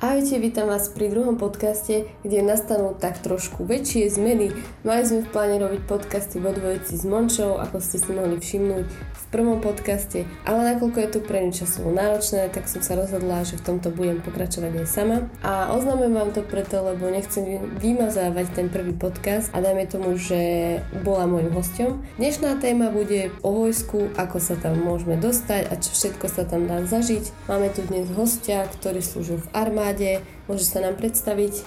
Ahojte, 0.00 0.40
vítam 0.40 0.64
vás 0.64 0.88
pri 0.88 1.12
druhom 1.12 1.36
podcaste, 1.36 2.08
kde 2.24 2.40
nastanú 2.40 2.96
tak 2.96 3.20
trošku 3.20 3.68
väčšie 3.68 4.08
zmeny. 4.08 4.48
Mali 4.80 5.04
sme 5.04 5.20
v 5.20 5.28
pláne 5.28 5.60
robiť 5.60 5.84
podcasty 5.84 6.40
vo 6.40 6.56
dvojici 6.56 6.96
s 6.96 7.04
Mončou, 7.04 7.60
ako 7.60 7.84
ste 7.84 8.00
si 8.00 8.08
mohli 8.08 8.40
všimnúť 8.40 8.88
v 8.88 9.24
prvom 9.28 9.60
podcaste, 9.60 10.24
ale 10.48 10.72
nakoľko 10.72 11.04
je 11.04 11.10
to 11.12 11.20
pre 11.20 11.44
ňu 11.44 11.52
časovo 11.52 11.92
náročné, 11.92 12.48
tak 12.48 12.72
som 12.72 12.80
sa 12.80 12.96
rozhodla, 12.96 13.44
že 13.44 13.60
v 13.60 13.66
tomto 13.68 13.92
budem 13.92 14.24
pokračovať 14.24 14.72
aj 14.72 14.88
sama. 14.88 15.28
A 15.44 15.68
oznamujem 15.76 16.16
vám 16.16 16.32
to 16.32 16.48
preto, 16.48 16.80
lebo 16.80 17.12
nechcem 17.12 17.60
vymazávať 17.76 18.56
ten 18.56 18.72
prvý 18.72 18.96
podcast 18.96 19.52
a 19.52 19.60
dajme 19.60 19.84
tomu, 19.84 20.16
že 20.16 20.80
bola 21.04 21.28
môjim 21.28 21.52
hostom. 21.52 22.00
Dnešná 22.16 22.56
téma 22.56 22.88
bude 22.88 23.36
o 23.44 23.52
vojsku, 23.52 24.16
ako 24.16 24.40
sa 24.40 24.56
tam 24.56 24.80
môžeme 24.80 25.20
dostať 25.20 25.68
a 25.68 25.76
čo 25.76 25.92
všetko 25.92 26.24
sa 26.32 26.48
tam 26.48 26.64
dá 26.64 26.88
zažiť. 26.88 27.52
Máme 27.52 27.68
tu 27.68 27.84
dnes 27.84 28.08
hostia, 28.16 28.64
ktorý 28.64 29.04
slúžil 29.04 29.44
v 29.44 29.52
armáde 29.52 29.89
armáde. 29.90 30.22
Môže 30.46 30.70
sa 30.70 30.78
nám 30.78 30.94
predstaviť? 31.02 31.66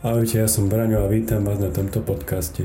Ahojte, 0.00 0.40
ja 0.40 0.48
som 0.48 0.72
Braňo 0.72 1.04
a 1.04 1.08
vítam 1.12 1.44
vás 1.44 1.60
na 1.60 1.68
tomto 1.68 2.00
podcaste. 2.00 2.64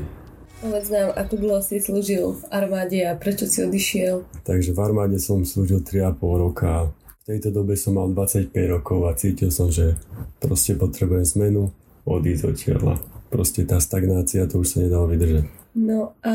Povedz 0.64 0.88
nám, 0.88 1.12
ako 1.12 1.34
dlho 1.36 1.60
si 1.60 1.76
slúžil 1.80 2.40
v 2.40 2.42
armáde 2.48 3.04
a 3.04 3.16
prečo 3.20 3.44
si 3.44 3.64
odišiel? 3.64 4.24
Takže 4.44 4.72
v 4.72 4.80
armáde 4.80 5.20
som 5.20 5.44
slúžil 5.44 5.84
3,5 5.84 6.20
roka. 6.40 6.88
V 7.20 7.36
tejto 7.36 7.52
dobe 7.52 7.76
som 7.76 8.00
mal 8.00 8.08
25 8.12 8.52
rokov 8.64 9.08
a 9.08 9.12
cítil 9.12 9.52
som, 9.52 9.68
že 9.68 10.00
proste 10.40 10.72
potrebujem 10.72 11.28
zmenu, 11.36 11.72
odísť 12.08 12.44
od 12.44 12.54
čiela. 12.56 12.94
Proste 13.28 13.68
tá 13.68 13.76
stagnácia, 13.76 14.48
to 14.48 14.64
už 14.64 14.68
sa 14.72 14.78
nedalo 14.80 15.04
vydržať. 15.08 15.44
No 15.76 16.16
a 16.24 16.34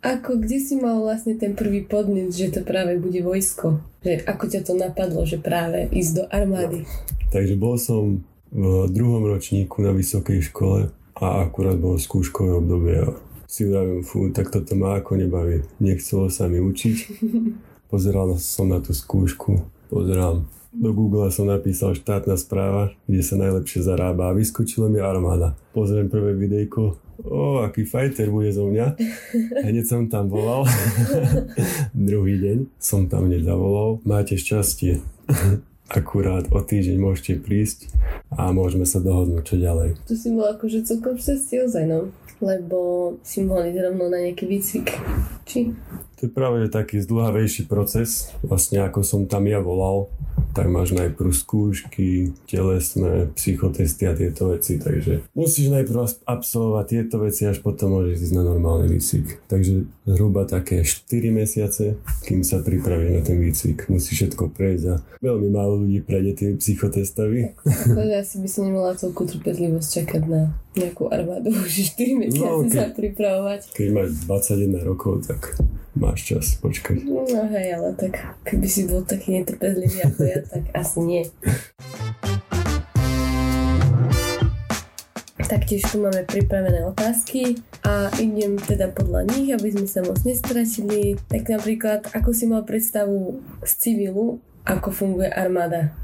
ako, 0.00 0.44
kde 0.44 0.58
si 0.60 0.80
mal 0.80 1.00
vlastne 1.00 1.36
ten 1.36 1.52
prvý 1.52 1.84
podnet, 1.84 2.32
že 2.32 2.52
to 2.52 2.60
práve 2.64 2.96
bude 2.96 3.20
vojsko? 3.20 3.80
Že 4.00 4.24
ako 4.24 4.44
ťa 4.48 4.60
to 4.64 4.72
napadlo, 4.76 5.22
že 5.28 5.40
práve 5.40 5.88
ísť 5.92 6.12
do 6.16 6.24
armády? 6.28 6.84
No. 6.84 7.17
Takže 7.28 7.60
bol 7.60 7.76
som 7.76 8.24
v 8.48 8.88
druhom 8.88 9.20
ročníku 9.28 9.84
na 9.84 9.92
vysokej 9.92 10.48
škole 10.48 10.88
a 11.20 11.44
akurát 11.44 11.76
bolo 11.76 12.00
skúškové 12.00 12.56
obdobie 12.56 13.04
a 13.04 13.12
si 13.48 13.68
vravím, 13.68 14.04
fú, 14.04 14.28
tak 14.32 14.48
toto 14.48 14.76
ma 14.76 15.00
ako 15.00 15.20
nebaví. 15.20 15.64
Nechcelo 15.80 16.28
sa 16.32 16.48
mi 16.48 16.60
učiť. 16.60 16.96
Pozeral 17.92 18.36
som 18.36 18.68
na 18.68 18.84
tú 18.84 18.92
skúšku, 18.92 19.64
pozerám. 19.88 20.44
Do 20.68 20.92
Google 20.92 21.32
som 21.32 21.48
napísal 21.48 21.96
štátna 21.96 22.36
správa, 22.36 22.92
kde 23.08 23.24
sa 23.24 23.40
najlepšie 23.40 23.80
zarába 23.80 24.28
a 24.28 24.36
vyskočilo 24.36 24.92
mi 24.92 25.00
armáda. 25.00 25.56
Pozriem 25.72 26.12
prvé 26.12 26.36
videjko, 26.36 27.00
o, 27.24 27.64
aký 27.64 27.88
fighter 27.88 28.28
bude 28.28 28.52
zo 28.52 28.68
mňa. 28.68 29.00
Hneď 29.68 29.84
som 29.88 30.04
tam 30.12 30.28
volal. 30.28 30.68
Druhý 31.96 32.36
deň 32.36 32.58
som 32.76 33.08
tam 33.08 33.32
hneď 33.32 33.48
zavolal. 33.48 34.04
Máte 34.04 34.36
šťastie 34.36 35.00
akurát 35.88 36.44
o 36.52 36.60
týždeň 36.60 36.96
môžete 37.00 37.40
prísť 37.40 37.88
a 38.30 38.52
môžeme 38.52 38.84
sa 38.84 39.00
dohodnúť, 39.00 39.44
čo 39.44 39.56
ďalej. 39.56 39.96
Tu 40.04 40.14
si 40.14 40.28
bol 40.30 40.46
akože 40.52 40.84
celkom 40.84 41.16
šťastie 41.16 41.64
ozaj, 41.64 41.84
no. 41.88 42.12
Lebo 42.38 42.78
si 43.26 43.42
mohol 43.42 43.74
ísť 43.74 43.90
rovno 43.90 44.06
na 44.06 44.22
nejaký 44.22 44.46
výcvik. 44.46 44.94
Či? 45.42 45.74
To 46.18 46.20
je 46.22 46.30
práve 46.30 46.70
taký 46.70 47.02
zdlhavejší 47.02 47.66
proces. 47.66 48.30
Vlastne 48.46 48.86
ako 48.86 49.02
som 49.02 49.26
tam 49.26 49.50
ja 49.50 49.58
volal, 49.58 50.06
tak 50.58 50.66
máš 50.74 50.90
najprv 50.90 51.30
skúšky, 51.30 52.34
telesné, 52.50 53.30
psychotesty 53.38 54.10
a 54.10 54.18
tieto 54.18 54.50
veci, 54.50 54.82
takže 54.82 55.30
musíš 55.30 55.70
najprv 55.70 56.26
absolvovať 56.26 56.84
tieto 56.90 57.22
veci, 57.22 57.46
až 57.46 57.62
potom 57.62 57.94
môžeš 57.94 58.26
ísť 58.26 58.34
na 58.34 58.42
normálny 58.42 58.90
výcvik. 58.90 59.46
Takže 59.46 59.86
zhruba 60.02 60.50
také 60.50 60.82
4 60.82 61.30
mesiace, 61.30 61.94
kým 62.26 62.42
sa 62.42 62.58
pripravíš 62.58 63.10
na 63.14 63.22
ten 63.22 63.38
výcvik. 63.38 63.86
Musíš 63.86 64.26
všetko 64.26 64.50
prejsť 64.50 64.84
a 64.90 64.94
veľmi 65.22 65.46
málo 65.54 65.86
ľudí 65.86 66.02
prejde 66.02 66.34
tými 66.34 66.54
psychotestami. 66.58 67.54
Ja 67.94 68.26
si 68.26 68.42
by 68.42 68.48
som 68.50 68.66
nemala 68.66 68.98
toľkú 68.98 69.30
trpezlivosť 69.30 69.88
čakať 70.02 70.22
na 70.26 70.50
nejakú 70.76 71.08
armádu, 71.08 71.54
že 71.64 71.88
4 71.96 72.16
mesiace 72.22 72.44
no, 72.44 72.64
keď, 72.66 72.72
sa 72.72 72.86
pripravovať. 72.92 73.60
Keď 73.72 73.88
máš 73.94 74.08
21 74.26 74.88
rokov, 74.88 75.24
tak 75.24 75.40
máš 75.96 76.28
čas 76.28 76.58
počkať. 76.60 77.02
No 77.04 77.24
hej, 77.48 77.74
ale 77.74 77.96
tak 77.96 78.20
keby 78.44 78.66
si 78.68 78.86
bol 78.86 79.02
taký 79.02 79.40
netrpezlivý 79.40 79.98
ako 80.04 80.20
ja, 80.24 80.38
tak 80.44 80.62
asi 80.80 80.98
nie. 81.02 81.22
Taktiež 85.48 85.80
tu 85.88 86.04
máme 86.04 86.28
pripravené 86.28 86.84
otázky 86.84 87.56
a 87.80 88.12
idem 88.20 88.60
teda 88.60 88.92
podľa 88.92 89.32
nich, 89.32 89.48
aby 89.48 89.72
sme 89.72 89.88
sa 89.88 90.04
moc 90.04 90.20
nestratili. 90.20 91.16
Tak 91.24 91.48
napríklad, 91.48 92.04
ako 92.12 92.36
si 92.36 92.44
mal 92.44 92.68
predstavu 92.68 93.40
z 93.64 93.72
civilu, 93.80 94.44
ako 94.68 94.92
funguje 94.92 95.32
armáda? 95.32 95.96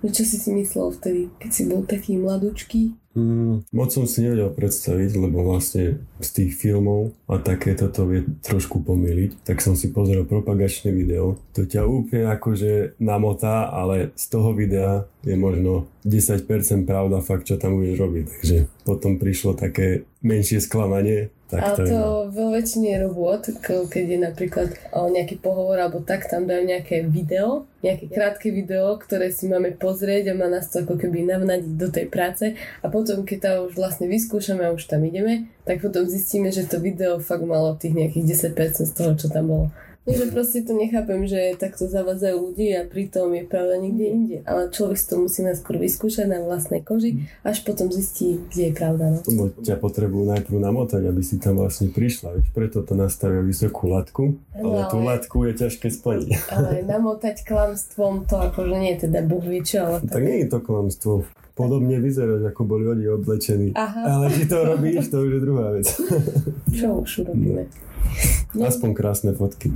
Čo 0.00 0.24
si 0.24 0.40
si 0.40 0.56
myslel 0.56 0.96
vtedy, 0.96 1.22
keď 1.36 1.50
si 1.52 1.62
bol 1.68 1.84
taký 1.84 2.16
mladúčky? 2.16 2.96
Mm, 3.18 3.66
moc 3.74 3.90
som 3.90 4.06
si 4.06 4.22
nevedel 4.22 4.54
predstaviť, 4.54 5.10
lebo 5.18 5.42
vlastne 5.42 5.98
z 6.22 6.28
tých 6.30 6.54
filmov 6.54 7.10
a 7.26 7.42
takéto 7.42 7.90
to 7.90 8.06
vie 8.06 8.22
trošku 8.46 8.86
pomýliť, 8.86 9.42
tak 9.42 9.58
som 9.58 9.74
si 9.74 9.90
pozrel 9.90 10.22
propagačné 10.22 10.94
video. 10.94 11.34
To 11.58 11.66
ťa 11.66 11.82
úplne 11.82 12.30
akože 12.30 13.00
namotá, 13.02 13.66
ale 13.74 14.14
z 14.14 14.24
toho 14.30 14.54
videa 14.54 15.10
je 15.26 15.34
možno 15.34 15.90
10% 16.06 16.46
pravda 16.86 17.18
fakt, 17.18 17.50
čo 17.50 17.58
tam 17.58 17.82
budeš 17.82 17.98
robiť. 17.98 18.24
Takže 18.38 18.58
potom 18.86 19.18
prišlo 19.18 19.58
také 19.58 20.06
menšie 20.22 20.62
sklamanie, 20.62 21.34
tak 21.48 21.64
Ale 21.64 21.76
to, 21.80 21.84
to 21.88 22.00
vo 22.28 22.52
väčšine 22.52 23.00
robot, 23.08 23.48
keď 23.64 24.04
je 24.04 24.18
napríklad 24.20 24.68
nejaký 24.92 25.40
pohovor 25.40 25.80
alebo 25.80 26.04
tak, 26.04 26.28
tam 26.28 26.44
dajú 26.44 26.68
nejaké 26.68 27.08
video, 27.08 27.64
nejaké 27.80 28.12
krátke 28.12 28.52
video, 28.52 29.00
ktoré 29.00 29.32
si 29.32 29.48
máme 29.48 29.72
pozrieť 29.80 30.30
a 30.30 30.36
má 30.36 30.52
nás 30.52 30.68
to 30.68 30.84
ako 30.84 31.00
keby 31.00 31.24
navnadiť 31.24 31.72
do 31.72 31.88
tej 31.88 32.06
práce 32.12 32.52
a 32.84 32.86
potom, 32.92 33.24
keď 33.24 33.38
to 33.40 33.50
už 33.72 33.80
vlastne 33.80 34.12
vyskúšame 34.12 34.60
a 34.60 34.76
už 34.76 34.92
tam 34.92 35.00
ideme, 35.08 35.48
tak 35.64 35.80
potom 35.80 36.04
zistíme, 36.04 36.52
že 36.52 36.68
to 36.68 36.84
video 36.84 37.16
fakt 37.16 37.48
malo 37.48 37.72
tých 37.80 37.96
nejakých 37.96 38.52
10% 38.52 38.84
z 38.84 38.92
toho, 38.92 39.16
čo 39.16 39.32
tam 39.32 39.48
bolo. 39.48 39.66
Takže 40.08 40.32
proste 40.32 40.64
to 40.64 40.72
nechápem, 40.72 41.28
že 41.28 41.52
takto 41.60 41.84
zavádzajú 41.84 42.36
ľudí 42.40 42.72
a 42.72 42.88
pritom 42.88 43.28
je 43.36 43.44
pravda 43.44 43.76
niekde 43.76 44.06
inde. 44.08 44.36
Ale 44.48 44.72
človek 44.72 44.96
si 44.96 45.04
to 45.04 45.16
musí 45.20 45.44
najskôr 45.44 45.76
vyskúšať 45.76 46.26
na 46.32 46.40
vlastnej 46.40 46.80
koži, 46.80 47.28
až 47.44 47.60
potom 47.60 47.92
zistí, 47.92 48.40
kde 48.48 48.72
je 48.72 48.72
pravda. 48.72 49.20
No. 49.28 49.52
Ťa 49.60 49.76
potrebujú 49.76 50.24
najprv 50.32 50.56
namotať, 50.56 51.02
aby 51.04 51.20
si 51.20 51.36
tam 51.36 51.60
vlastne 51.60 51.92
prišla. 51.92 52.40
Veď 52.40 52.46
preto 52.56 52.80
to 52.80 52.96
nastavia 52.96 53.44
vysokú 53.44 53.92
latku, 53.92 54.40
ale, 54.56 54.64
ale 54.64 54.82
tú 54.88 54.98
latku 55.04 55.36
je 55.44 55.52
ťažké 55.68 55.92
splniť. 55.92 56.48
Ale 56.48 56.88
namotať 56.88 57.44
klamstvom 57.44 58.24
to 58.24 58.40
akože 58.48 58.74
nie 58.80 58.96
je 58.96 59.12
teda 59.12 59.20
buh 59.28 59.44
vie 59.44 59.60
čo, 59.60 59.84
ale... 59.84 59.96
Tak 60.08 60.24
nie 60.24 60.40
je 60.40 60.48
to 60.48 60.58
klamstvo 60.64 61.28
podobne 61.58 61.98
vyzerať, 61.98 62.54
ako 62.54 62.62
boli 62.62 62.86
oni 62.86 63.10
oblečení. 63.10 63.74
Aha. 63.74 64.06
Ale 64.06 64.30
či 64.30 64.46
to 64.46 64.62
robíš, 64.62 65.10
to 65.10 65.26
už 65.26 65.30
je 65.34 65.40
druhá 65.42 65.74
vec. 65.74 65.90
Čo 66.70 67.02
už 67.02 67.26
urobíme? 67.26 67.66
No. 68.54 68.70
Aspoň 68.70 68.94
krásne 68.94 69.34
fotky. 69.34 69.74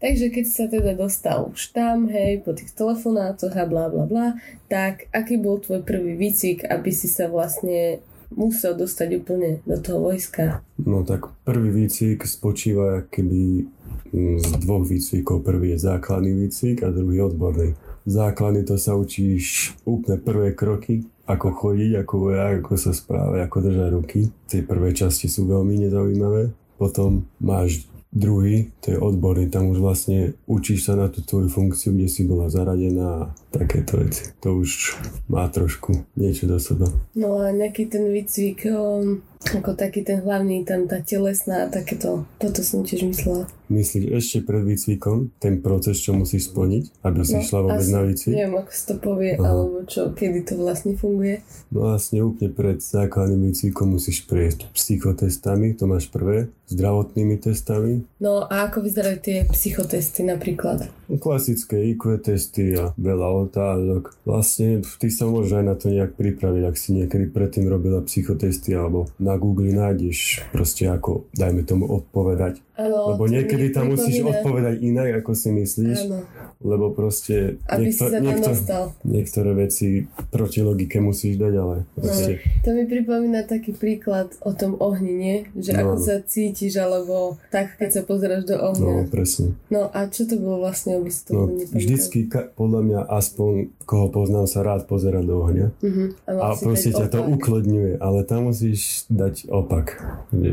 Takže 0.00 0.26
keď 0.32 0.46
sa 0.48 0.64
teda 0.68 0.92
dostal 0.96 1.52
už 1.52 1.76
tam, 1.76 2.08
hej, 2.08 2.40
po 2.40 2.56
tých 2.56 2.72
telefonátoch 2.72 3.52
a 3.52 3.64
bla 3.68 3.92
bla 3.92 4.08
bla, 4.08 4.26
tak 4.72 5.12
aký 5.12 5.36
bol 5.36 5.60
tvoj 5.60 5.84
prvý 5.84 6.16
výcvik, 6.16 6.64
aby 6.64 6.90
si 6.92 7.08
sa 7.08 7.28
vlastne 7.28 8.00
musel 8.32 8.76
dostať 8.76 9.08
úplne 9.18 9.60
do 9.64 9.76
toho 9.80 10.12
vojska? 10.12 10.64
No 10.80 11.04
tak 11.04 11.32
prvý 11.44 11.84
výcvik 11.84 12.24
spočíva 12.28 13.06
keby 13.08 13.66
mm, 14.12 14.38
z 14.40 14.50
dvoch 14.62 14.84
výcvikov. 14.84 15.42
Prvý 15.42 15.74
je 15.74 15.84
základný 15.84 16.32
výcvik 16.44 16.84
a 16.84 16.92
druhý 16.92 17.24
odborný. 17.24 17.74
Základný 18.06 18.62
to 18.62 18.78
sa 18.78 18.94
učíš 18.94 19.74
úplne 19.82 20.22
prvé 20.22 20.54
kroky, 20.54 21.02
ako 21.26 21.50
chodiť, 21.50 22.06
ako 22.06 22.14
vojak, 22.30 22.52
ako 22.62 22.74
sa 22.78 22.94
správať, 22.94 23.38
ako 23.42 23.56
držať 23.66 23.88
ruky. 23.90 24.20
Tie 24.46 24.62
prvé 24.62 24.94
časti 24.94 25.26
sú 25.26 25.50
veľmi 25.50 25.74
nezaujímavé. 25.82 26.54
Potom 26.78 27.26
máš 27.42 27.90
druhý, 28.16 28.70
to 28.80 28.94
je 28.94 28.98
odborný, 29.02 29.50
tam 29.50 29.68
už 29.68 29.82
vlastne 29.82 30.38
učíš 30.48 30.88
sa 30.88 30.94
na 30.96 31.10
tú 31.12 31.20
tvoju 31.20 31.52
funkciu, 31.52 31.92
kde 31.92 32.08
si 32.08 32.24
bola 32.24 32.48
zaradená 32.48 33.26
a 33.26 33.30
takéto 33.52 34.00
veci. 34.00 34.32
To 34.40 34.62
už 34.62 34.96
má 35.28 35.44
trošku 35.50 36.06
niečo 36.16 36.48
do 36.48 36.56
seba. 36.56 36.88
No 37.12 37.42
a 37.42 37.52
nejaký 37.52 37.90
ten 37.90 38.08
výcvik, 38.08 38.70
um, 38.72 39.20
ako 39.50 39.76
taký 39.76 40.06
ten 40.06 40.24
hlavný, 40.24 40.64
tam 40.64 40.88
tá 40.88 41.02
telesná, 41.04 41.68
takéto, 41.68 42.24
toto 42.38 42.62
som 42.62 42.86
tiež 42.86 43.04
myslela 43.04 43.50
myslíš 43.68 44.04
ešte 44.12 44.38
pred 44.46 44.62
výcvikom, 44.62 45.34
ten 45.42 45.60
proces, 45.62 45.98
čo 45.98 46.14
musíš 46.14 46.50
splniť, 46.52 47.02
aby 47.02 47.20
si 47.26 47.38
no, 47.38 47.46
šla 47.46 47.60
vôbec 47.66 47.86
na 47.90 48.00
výcvik? 48.06 48.34
Neviem, 48.34 48.56
ako 48.62 48.70
to 48.72 48.94
povie, 49.02 49.32
Aha. 49.36 49.44
alebo 49.46 49.76
čo, 49.86 50.00
kedy 50.14 50.38
to 50.46 50.54
vlastne 50.58 50.92
funguje. 50.94 51.42
No 51.70 51.90
vlastne 51.90 52.22
úplne 52.22 52.50
pred 52.52 52.78
základným 52.78 53.50
výcvikom 53.50 53.98
musíš 53.98 54.26
prejsť 54.26 54.70
psychotestami, 54.74 55.74
to 55.74 55.86
máš 55.90 56.10
prvé, 56.10 56.50
zdravotnými 56.66 57.38
testami. 57.38 58.02
No 58.18 58.42
a 58.46 58.66
ako 58.66 58.82
vyzerajú 58.82 59.18
tie 59.22 59.36
psychotesty 59.54 60.26
napríklad? 60.26 60.90
Klasické 61.06 61.78
IQ 61.94 62.18
testy 62.18 62.74
a 62.74 62.90
veľa 62.98 63.46
otázok. 63.46 64.18
Vlastne 64.26 64.82
ty 64.98 65.06
sa 65.06 65.30
môžeš 65.30 65.62
aj 65.62 65.64
na 65.64 65.74
to 65.78 65.86
nejak 65.94 66.18
pripraviť, 66.18 66.62
ak 66.66 66.76
si 66.76 66.98
niekedy 66.98 67.30
predtým 67.30 67.70
robila 67.70 68.02
psychotesty 68.02 68.74
alebo 68.74 69.06
na 69.22 69.38
Google 69.38 69.70
nájdeš 69.70 70.42
proste 70.50 70.90
ako, 70.90 71.30
dajme 71.38 71.62
tomu, 71.62 71.86
odpovedať. 71.86 72.65
Ano, 72.76 73.12
Lebo 73.12 73.24
niekedy 73.26 73.70
tam 73.70 73.88
musíš 73.88 74.20
odpovedať 74.22 74.76
inak, 74.78 75.08
ako 75.18 75.32
si 75.32 75.48
myslíš. 75.50 75.98
Ano. 76.04 76.20
lebo 76.58 76.88
proste 76.90 77.60
Aby 77.66 77.88
si 77.88 77.98
sa 77.98 78.08
tam 78.08 78.24
dostal. 78.34 78.84
niektoré 79.02 79.52
veci 79.54 80.02
proti 80.26 80.60
logike 80.60 80.96
musíš 80.98 81.36
dať, 81.36 81.52
ale 81.54 81.84
proste... 81.90 82.32
No, 82.34 82.60
to 82.62 82.68
mi 82.70 82.84
pripomína 82.84 83.40
taký 83.42 83.72
príklad 83.72 84.32
o 84.40 84.50
tom 84.50 84.72
ohni, 84.74 85.12
nie? 85.12 85.36
Že 85.52 85.70
No, 85.70 85.80
ako 85.82 85.94
sa 85.98 86.16
cítiš, 86.18 86.76
alebo 86.76 87.14
tak, 87.46 87.76
keď 87.76 87.88
sa 87.90 88.02
pozeráš 88.02 88.44
do 88.46 88.56
No, 88.56 88.72
ohňa. 88.72 89.04
presne. 89.06 89.52
No, 89.68 89.88
a 89.88 90.04
čo 90.06 90.24
to 90.24 90.36
bolo 90.36 90.60
vlastne, 90.62 90.96
aby 90.96 91.08
si 91.08 91.20
to 91.22 91.32
No, 91.34 91.40
vždycky, 91.52 92.24
ka- 92.24 92.48
podľa 92.50 92.80
mňa, 92.82 93.00
aspoň 93.06 93.52
koho 93.82 94.08
poznám, 94.08 94.46
sa 94.46 94.60
rád 94.62 94.84
pozera 94.84 95.20
do 95.20 95.36
ohňa. 95.38 95.76
Uh-huh. 95.76 96.08
A, 96.26 96.30
A 96.42 96.56
si 96.56 96.62
proste 96.62 96.90
ťa 96.90 97.06
to 97.06 97.20
opak. 97.20 97.32
uklodňuje, 97.36 97.92
ale 97.98 98.18
tam 98.22 98.48
musíš 98.48 98.80
dať 99.06 99.44
opak. 99.46 100.00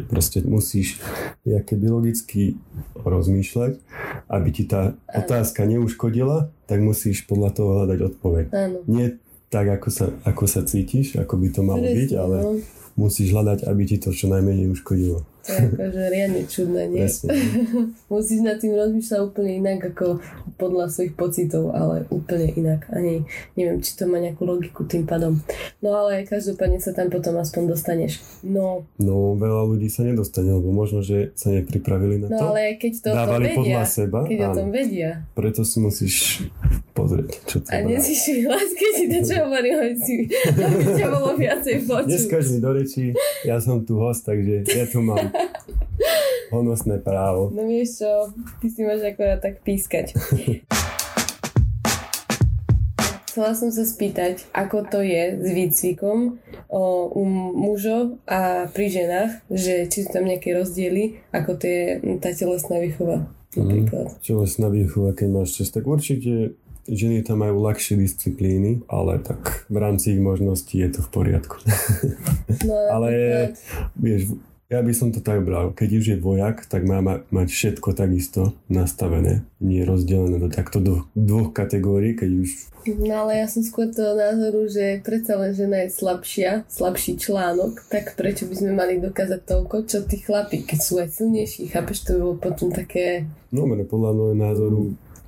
Proste 0.05 0.39
musíš 0.41 0.99
nejaké 1.43 1.79
biologicky 2.13 2.61
rozmýšľať, 2.93 3.73
aby 4.29 4.49
ti 4.53 4.63
tá 4.69 4.93
otázka 5.09 5.65
neuškodila, 5.65 6.53
tak 6.69 6.85
musíš 6.85 7.25
podľa 7.25 7.49
toho 7.57 7.69
hľadať 7.81 7.99
odpoveď. 8.13 8.45
Áno. 8.53 8.77
Nie 8.85 9.17
tak, 9.49 9.69
ako 9.69 9.89
sa, 9.89 10.05
ako 10.25 10.45
sa 10.45 10.61
cítiš, 10.61 11.17
ako 11.17 11.41
by 11.41 11.47
to 11.49 11.61
malo 11.65 11.81
Presne, 11.81 11.97
byť, 11.97 12.09
ale 12.17 12.37
no. 12.41 12.51
musíš 12.97 13.33
hľadať, 13.33 13.65
aby 13.65 13.83
ti 13.89 13.97
to 13.97 14.13
čo 14.13 14.29
najmenej 14.29 14.69
uškodilo. 14.69 15.25
To 15.43 15.49
je 15.51 15.59
akože 15.75 16.01
riadne 16.07 16.41
čudné, 16.47 16.81
nie? 16.87 17.03
Musíš 18.13 18.39
nad 18.39 18.57
tým 18.63 18.73
rozmýšľať 18.73 19.19
úplne 19.19 19.59
inak 19.59 19.91
ako 19.91 20.23
podľa 20.55 20.87
svojich 20.87 21.19
pocitov, 21.19 21.75
ale 21.75 22.07
úplne 22.07 22.47
inak. 22.55 22.87
Ani 22.95 23.27
neviem, 23.59 23.83
či 23.83 23.99
to 23.99 24.07
má 24.07 24.23
nejakú 24.23 24.47
logiku 24.47 24.87
tým 24.87 25.03
pádom. 25.03 25.43
No 25.83 25.91
ale 25.91 26.23
každopádne 26.23 26.79
sa 26.79 26.95
tam 26.95 27.11
potom 27.11 27.35
aspoň 27.35 27.75
dostaneš. 27.75 28.23
No, 28.41 28.87
No, 28.95 29.35
veľa 29.35 29.67
ľudí 29.67 29.91
sa 29.91 30.07
nedostane, 30.07 30.53
lebo 30.53 30.71
možno, 30.71 31.03
že 31.03 31.35
sa 31.35 31.51
nepripravili 31.51 32.23
na 32.23 32.27
no 32.31 32.37
to. 32.39 32.43
ale 32.55 32.79
keď 32.79 32.91
to 33.03 33.07
o 33.11 33.15
Dávali 33.19 33.45
vedia, 33.51 33.57
podľa 33.59 33.83
seba, 33.83 34.19
keď 34.23 34.37
o 34.39 34.47
áno. 34.47 34.55
tom 34.55 34.67
vedia. 34.71 35.09
Preto 35.35 35.61
si 35.67 35.77
musíš 35.83 36.15
pozrieť, 36.93 37.29
čo 37.49 37.57
to 37.59 37.67
A 37.73 37.83
nezvyšuj 37.83 38.39
hlas, 38.45 38.69
keď 38.71 38.91
ti 38.95 39.05
to 39.09 39.19
čo 39.27 39.35
hovorím, 39.43 39.75
aby 39.83 39.95
si 39.97 40.15
aby 40.29 41.03
bolo 41.09 41.33
viacej 41.35 41.75
počuť. 41.89 42.09
Neskaž 42.09 42.43
mi 42.53 42.59
do 42.61 42.71
rečí, 42.71 43.05
ja 43.43 43.57
som 43.57 43.81
tu 43.81 43.97
host, 43.97 44.23
takže 44.23 44.63
ja 44.69 44.85
tu 44.85 45.01
mám 45.01 45.32
honosné 46.55 47.01
právo. 47.01 47.49
No 47.53 47.65
vieš 47.65 48.03
čo, 48.03 48.11
ty 48.61 48.67
si 48.69 48.81
máš 48.85 49.01
akorát 49.05 49.41
tak 49.41 49.61
pískať. 49.65 50.13
Chcela 53.33 53.57
som 53.57 53.73
sa 53.73 53.81
spýtať, 53.81 54.45
ako 54.53 54.85
to 54.93 55.01
je 55.01 55.41
s 55.41 55.47
výcvikom 55.49 56.37
o, 56.69 56.83
u 57.17 57.25
mužov 57.57 58.21
a 58.29 58.69
pri 58.69 58.93
ženách, 58.93 59.49
že 59.49 59.89
či 59.89 60.05
sú 60.05 60.13
tam 60.13 60.29
nejaké 60.29 60.53
rozdiely, 60.53 61.17
ako 61.33 61.57
to 61.57 61.65
je 61.65 61.83
mm, 61.97 62.21
tá 62.21 62.29
telesná 62.29 62.77
výchova 62.77 63.25
napríklad. 63.57 64.13
Telesná 64.21 64.69
výchova, 64.69 65.17
keď 65.17 65.27
máš 65.33 65.57
čas, 65.57 65.73
tak 65.73 65.89
určite 65.89 66.53
ženy 66.85 67.25
tam 67.25 67.41
majú 67.41 67.63
ľahšie 67.63 67.97
disciplíny, 67.97 68.85
ale 68.91 69.17
tak 69.17 69.65
v 69.65 69.77
rámci 69.81 70.13
ich 70.13 70.21
možností 70.21 70.83
je 70.83 70.93
to 70.93 71.01
v 71.01 71.09
poriadku. 71.09 71.57
No, 72.69 72.75
ale 72.93 73.09
vieš, 73.97 74.37
ja 74.73 74.81
by 74.81 74.89
som 74.89 75.13
to 75.13 75.21
tak 75.21 75.45
bral, 75.45 75.69
keď 75.69 75.89
už 76.01 76.05
je 76.09 76.17
vojak, 76.17 76.65
tak 76.65 76.81
má 76.89 76.97
ma- 76.97 77.21
mať 77.29 77.53
všetko 77.53 77.93
takisto 77.93 78.57
nastavené, 78.65 79.45
nie 79.61 79.85
rozdelené 79.85 80.41
do 80.41 80.49
takto 80.49 80.81
do 80.81 81.05
dvoch 81.13 81.53
kategórií, 81.53 82.17
keď 82.17 82.31
už 82.41 82.49
No 82.83 83.15
ale 83.15 83.39
ja 83.39 83.47
som 83.47 83.63
skôr 83.63 83.87
toho 83.95 84.11
názoru, 84.11 84.67
že 84.67 84.99
predsa 85.07 85.39
len 85.39 85.55
žena 85.55 85.87
je 85.87 85.95
slabšia, 85.95 86.67
slabší 86.67 87.15
článok, 87.15 87.79
tak 87.87 88.19
prečo 88.19 88.43
by 88.43 88.59
sme 88.59 88.71
mali 88.75 88.99
dokázať 88.99 89.39
toľko, 89.47 89.87
čo 89.87 90.03
tí 90.03 90.19
chlapi, 90.19 90.67
keď 90.67 90.79
sú 90.83 90.99
aj 90.99 91.15
silnejší, 91.15 91.71
chápeš, 91.71 92.03
to 92.03 92.19
by 92.19 92.19
bolo 92.19 92.35
potom 92.35 92.75
také... 92.75 93.23
No, 93.55 93.63
podľa 93.63 94.11
môjho 94.11 94.35
názoru 94.35 94.81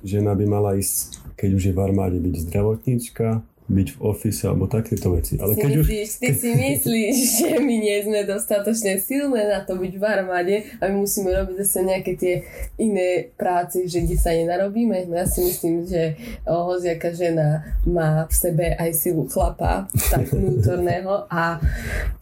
žena 0.04 0.36
by 0.36 0.44
mala 0.44 0.76
ísť, 0.76 1.24
keď 1.40 1.50
už 1.56 1.62
je 1.72 1.72
v 1.72 1.80
armáde, 1.80 2.20
byť 2.20 2.34
zdravotníčka, 2.44 3.40
byť 3.66 3.88
v 3.94 3.98
office 3.98 4.46
alebo 4.46 4.70
takéto 4.70 5.10
veci. 5.10 5.34
Ale 5.42 5.58
si 5.58 5.60
keď 5.60 5.70
už... 5.74 5.78
myslíš, 5.82 6.10
ty 6.22 6.30
si 6.34 6.50
myslíš, 6.54 7.16
že 7.42 7.50
my 7.58 7.74
nie 7.82 7.98
sme 8.06 8.20
dostatočne 8.22 9.02
silné 9.02 9.50
na 9.50 9.66
to 9.66 9.74
byť 9.74 9.92
v 9.98 10.04
armáde 10.06 10.56
a 10.78 10.86
my 10.86 11.02
musíme 11.02 11.34
robiť 11.34 11.56
zase 11.66 11.82
nejaké 11.82 12.12
tie 12.14 12.34
iné 12.78 13.34
práce, 13.34 13.82
že 13.90 14.06
kde 14.06 14.16
sa 14.16 14.30
nenarobíme. 14.30 15.10
No 15.10 15.18
ja 15.18 15.26
si 15.26 15.42
myslím, 15.42 15.82
že 15.82 16.14
o, 16.46 16.70
hoziaka 16.70 17.10
žena 17.10 17.66
má 17.82 18.30
v 18.30 18.34
sebe 18.34 18.66
aj 18.78 18.90
silu 18.94 19.26
chlapa, 19.26 19.90
tak 19.90 20.30
vnútorného 20.34 21.26
a 21.26 21.58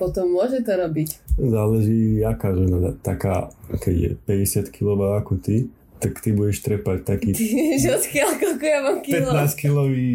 potom 0.00 0.32
môže 0.32 0.64
to 0.64 0.73
robiť. 0.75 1.37
Záleží, 1.37 2.25
aká 2.25 2.56
žena, 2.56 2.94
taká, 3.05 3.52
keď 3.69 3.94
je 3.94 4.11
50 4.25 4.73
kg 4.73 5.20
ako 5.20 5.37
ty, 5.43 5.69
tak 6.04 6.20
ty 6.20 6.30
budeš 6.30 6.60
trepať 6.60 6.98
taký 7.02 7.32
vieš, 7.32 7.88
odkiaľ, 7.96 8.30
koľko 8.36 8.64
ja 8.64 8.78
mám 8.78 8.98
kilo. 9.00 9.30
15 9.32 9.56
kilový 9.56 10.06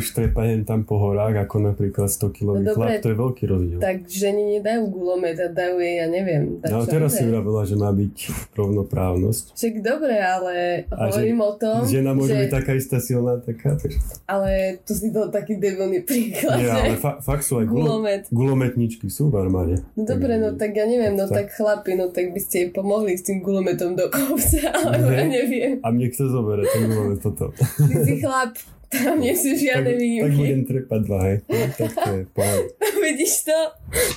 už 0.00 0.06
trepať 0.08 0.64
tam 0.64 0.82
po 0.82 0.96
horách, 0.96 1.44
ako 1.44 1.68
napríklad 1.68 2.08
100 2.08 2.32
kilový 2.32 2.64
No 2.64 2.72
chlap, 2.72 3.04
to 3.04 3.12
je 3.12 3.16
veľký 3.18 3.44
rozdiel. 3.44 3.78
Tak 3.78 4.08
ženy 4.08 4.56
nedajú 4.56 4.88
gulomet 4.88 5.36
a 5.36 5.52
dajú 5.52 5.76
jej, 5.76 6.00
ja 6.00 6.08
neviem. 6.08 6.56
No 6.58 6.80
ale 6.80 6.84
čo 6.86 6.90
teraz 6.90 7.12
si 7.12 7.22
iné. 7.22 7.30
vravela, 7.30 7.62
že 7.62 7.76
má 7.76 7.92
byť 7.92 8.16
rovnoprávnosť. 8.56 9.44
Však 9.52 9.74
dobre, 9.78 10.14
ale 10.16 10.54
A 10.88 11.08
že 11.08 11.20
hovorím 11.20 11.40
o 11.40 11.52
tom, 11.54 11.78
Žena 11.84 12.12
môže 12.14 12.32
že... 12.32 12.40
byť 12.40 12.50
taká 12.50 12.72
istá 12.72 12.96
silná, 12.98 13.36
taká. 13.36 13.76
Takže... 13.76 13.98
Ale 14.24 14.50
to 14.80 14.92
si 14.94 15.12
dal 15.12 15.28
taký 15.28 15.58
debilný 15.58 16.00
príklad, 16.00 16.56
Nie, 16.56 16.66
že 16.66 16.72
ale 16.72 16.96
fa- 16.96 17.20
fakt 17.20 17.44
sú 17.44 17.60
aj 17.60 17.66
gulo- 17.66 17.84
gulomet. 17.90 18.22
gulometničky 18.32 19.12
sú 19.12 19.28
v 19.28 19.36
armáde. 19.38 19.74
No 19.92 20.08
dobre, 20.08 20.40
no 20.40 20.56
tak 20.56 20.72
ja 20.72 20.88
neviem, 20.88 21.12
no 21.12 21.28
tak 21.28 21.52
chlapi, 21.52 21.92
no 21.92 22.08
tak 22.08 22.32
by 22.32 22.40
ste 22.40 22.56
jej 22.58 22.70
pomohli 22.70 23.12
s 23.12 23.22
tým 23.22 23.42
gulometom 23.42 23.92
do 23.92 24.08
kopca, 24.08 24.72
alebo 25.02 25.10
ja 25.10 25.24
Ne. 25.24 25.34
neviem. 25.34 25.72
A 25.80 25.88
mne 25.88 26.06
kto 26.08 26.22
zoberie 26.24 26.64
ten 26.64 26.86
gulomet 26.86 27.18
potom? 27.18 27.50
Ty 27.50 27.94
si 28.00 28.14
chlap, 28.16 28.54
tam 28.88 29.16
nie 29.18 29.32
sú 29.32 29.50
tak, 29.50 29.60
žiadne 29.60 29.90
tak 29.90 29.98
výnimky. 29.98 30.36
budem 30.36 30.62
trepať 30.62 31.00
dva, 31.02 31.18
hej. 31.24 31.36
No, 31.44 31.56
tak 31.74 31.90
to 31.92 32.10
je 32.12 32.22
pohľad. 32.30 32.62
Vidíš 33.02 33.34
to? 33.42 33.58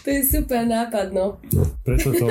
To 0.03 0.07
je 0.07 0.21
super 0.21 0.61
nápad, 0.61 1.07
no. 1.09 1.41
No, 1.49 1.63
preto 1.81 2.11
to 2.11 2.27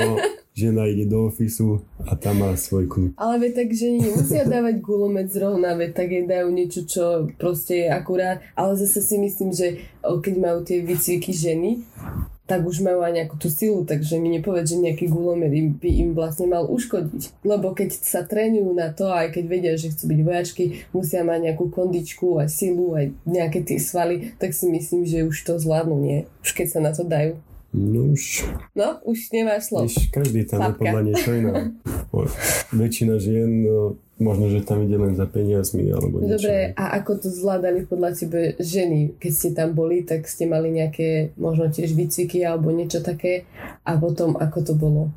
žena 0.53 0.87
ide 0.87 1.03
do 1.03 1.27
ofisu 1.27 1.83
a 1.99 2.15
tam 2.15 2.39
má 2.39 2.55
svoj 2.55 2.87
kľud. 2.87 3.11
Ale 3.17 3.43
veď 3.43 3.51
tak 3.59 3.69
ženy 3.73 4.07
nemusia 4.07 4.47
dávať 4.47 4.79
gulomet 4.79 5.27
zrovna, 5.27 5.75
veď 5.75 5.91
tak 5.91 6.07
jej 6.07 6.23
dajú 6.23 6.47
niečo, 6.47 6.81
čo 6.85 7.03
proste 7.35 7.83
je 7.83 7.87
akurát. 7.89 8.39
Ale 8.53 8.77
zase 8.77 9.03
si 9.03 9.17
myslím, 9.17 9.51
že 9.51 9.83
keď 9.99 10.35
majú 10.37 10.63
tie 10.63 10.79
výcviky 10.79 11.33
ženy, 11.33 11.83
tak 12.45 12.61
už 12.61 12.85
majú 12.85 13.01
aj 13.01 13.13
nejakú 13.13 13.35
tú 13.35 13.49
silu, 13.49 13.81
takže 13.81 14.21
mi 14.21 14.29
nepovedz, 14.29 14.69
že 14.69 14.77
nejaký 14.77 15.09
gulomet 15.09 15.49
im, 15.49 15.73
by 15.73 15.89
im 15.89 16.09
vlastne 16.13 16.45
mal 16.45 16.69
uškodiť. 16.69 17.41
Lebo 17.41 17.73
keď 17.73 17.89
sa 17.97 18.21
trénujú 18.21 18.69
na 18.71 18.93
to, 18.93 19.09
aj 19.09 19.33
keď 19.33 19.43
vedia, 19.49 19.73
že 19.75 19.89
chcú 19.89 20.13
byť 20.13 20.19
vojačky, 20.21 20.63
musia 20.93 21.25
mať 21.25 21.39
nejakú 21.49 21.73
kondičku, 21.73 22.37
aj 22.37 22.49
silu, 22.53 22.93
aj 22.93 23.17
nejaké 23.25 23.65
tie 23.65 23.81
svaly, 23.81 24.37
tak 24.37 24.53
si 24.53 24.69
myslím, 24.69 25.09
že 25.09 25.25
už 25.25 25.37
to 25.41 25.57
zvládnu, 25.57 25.97
nie? 25.97 26.19
Už 26.45 26.53
keď 26.53 26.67
sa 26.69 26.79
na 26.85 26.93
to 26.93 27.01
dajú. 27.01 27.41
No 27.75 28.15
už, 28.15 28.47
No, 28.71 29.03
už 29.03 29.35
nemáš 29.35 29.67
slov. 29.67 29.91
vieš, 29.91 30.07
každý 30.07 30.47
tam 30.47 30.63
je 30.63 30.79
podľa 30.79 31.01
niečo 31.01 31.29
iné. 31.35 31.75
O, 32.15 32.23
Väčšina 32.79 33.19
žien, 33.19 33.67
no, 33.67 33.99
možno, 34.15 34.47
že 34.47 34.63
tam 34.63 34.79
ide 34.83 34.95
len 34.95 35.13
za 35.19 35.27
peniazmi 35.27 35.91
alebo 35.91 36.23
niečo. 36.23 36.39
Dobre, 36.39 36.71
a 36.79 36.83
ako 36.99 37.11
to 37.19 37.27
zvládali 37.27 37.83
podľa 37.83 38.11
tebe 38.15 38.41
ženy? 38.59 39.19
Keď 39.19 39.31
ste 39.31 39.49
tam 39.51 39.75
boli, 39.75 40.07
tak 40.07 40.27
ste 40.31 40.47
mali 40.47 40.71
nejaké 40.71 41.35
možno 41.35 41.67
tiež 41.67 41.91
výcviky 41.91 42.43
alebo 42.47 42.71
niečo 42.71 43.03
také 43.03 43.43
a 43.83 43.99
potom 43.99 44.39
ako 44.39 44.59
to 44.63 44.73
bolo? 44.75 45.11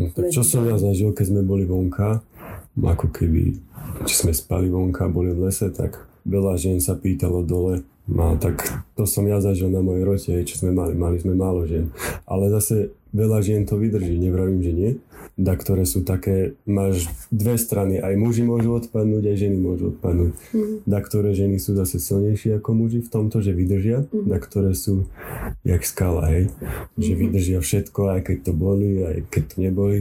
No, 0.00 0.08
tak 0.08 0.32
čo 0.32 0.40
som 0.40 0.64
ja 0.64 0.80
zažil, 0.80 1.12
keď 1.12 1.36
sme 1.36 1.42
boli 1.44 1.68
vonka, 1.68 2.24
ako 2.80 3.12
keby, 3.12 3.60
či 4.08 4.14
sme 4.24 4.32
spali 4.32 4.72
vonka, 4.72 5.04
boli 5.12 5.36
v 5.36 5.52
lese, 5.52 5.68
tak 5.68 6.00
veľa 6.24 6.56
žien 6.56 6.80
sa 6.80 6.96
pýtalo 6.96 7.44
dole, 7.44 7.84
no 8.08 8.40
tak 8.40 8.64
to 8.96 9.04
som 9.04 9.28
ja 9.28 9.36
zažil 9.44 9.68
na 9.68 9.84
mojej 9.84 10.04
rote, 10.08 10.32
čo 10.48 10.54
sme 10.56 10.72
mali, 10.72 10.96
mali 10.96 11.20
sme 11.20 11.36
málo 11.36 11.68
žien. 11.68 11.92
Ale 12.24 12.48
zase 12.48 12.96
veľa 13.12 13.44
žien 13.44 13.68
to 13.68 13.76
vydrží, 13.76 14.16
nevravím, 14.16 14.64
že 14.64 14.72
nie. 14.72 14.90
Da, 15.32 15.56
ktoré 15.56 15.88
sú 15.88 16.04
také, 16.04 16.60
máš 16.68 17.08
dve 17.32 17.56
strany, 17.56 17.96
aj 17.96 18.14
muži 18.20 18.44
môžu 18.44 18.76
odpadnúť, 18.76 19.32
aj 19.32 19.36
ženy 19.40 19.56
môžu 19.56 19.96
odpadnúť. 19.96 20.32
Mhm. 20.52 20.74
Da, 20.84 20.98
ktoré 21.00 21.32
ženy 21.32 21.56
sú 21.56 21.72
zase 21.72 21.96
silnejšie 21.96 22.60
ako 22.60 22.70
muži 22.76 23.00
v 23.00 23.08
tomto, 23.08 23.40
že 23.40 23.56
vydržia, 23.56 24.04
da, 24.12 24.36
ktoré 24.36 24.76
sú 24.76 25.08
jak 25.64 25.82
skala, 25.88 26.28
hej, 26.28 26.52
že 27.00 27.12
vydržia 27.16 27.64
všetko, 27.64 28.12
aj 28.18 28.20
keď 28.28 28.38
to 28.50 28.52
boli, 28.52 29.00
aj 29.00 29.18
keď 29.32 29.42
to 29.48 29.56
neboli. 29.56 30.00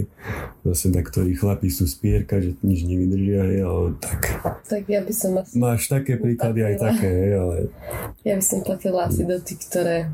Zase 0.68 0.92
da, 0.92 1.02
ktorí 1.02 1.34
chlapí 1.40 1.72
sú 1.72 1.88
spierka, 1.88 2.44
že 2.44 2.60
nič 2.60 2.84
nevydržia, 2.84 3.42
hej, 3.48 3.60
ale 3.64 3.88
tak. 4.04 4.22
Tak 4.68 4.84
ja 4.92 5.00
by 5.00 5.14
som 5.16 5.32
asi, 5.40 5.56
Máš 5.56 5.88
také 5.88 6.20
príklady 6.20 6.60
aj 6.68 6.76
také, 6.76 7.08
hej, 7.08 7.32
ale 7.40 7.56
ja 8.28 8.36
by 8.36 8.44
som 8.44 8.60
platila 8.62 9.08
asi 9.08 9.24
do 9.24 9.40
tých, 9.40 9.64
ktoré 9.66 10.12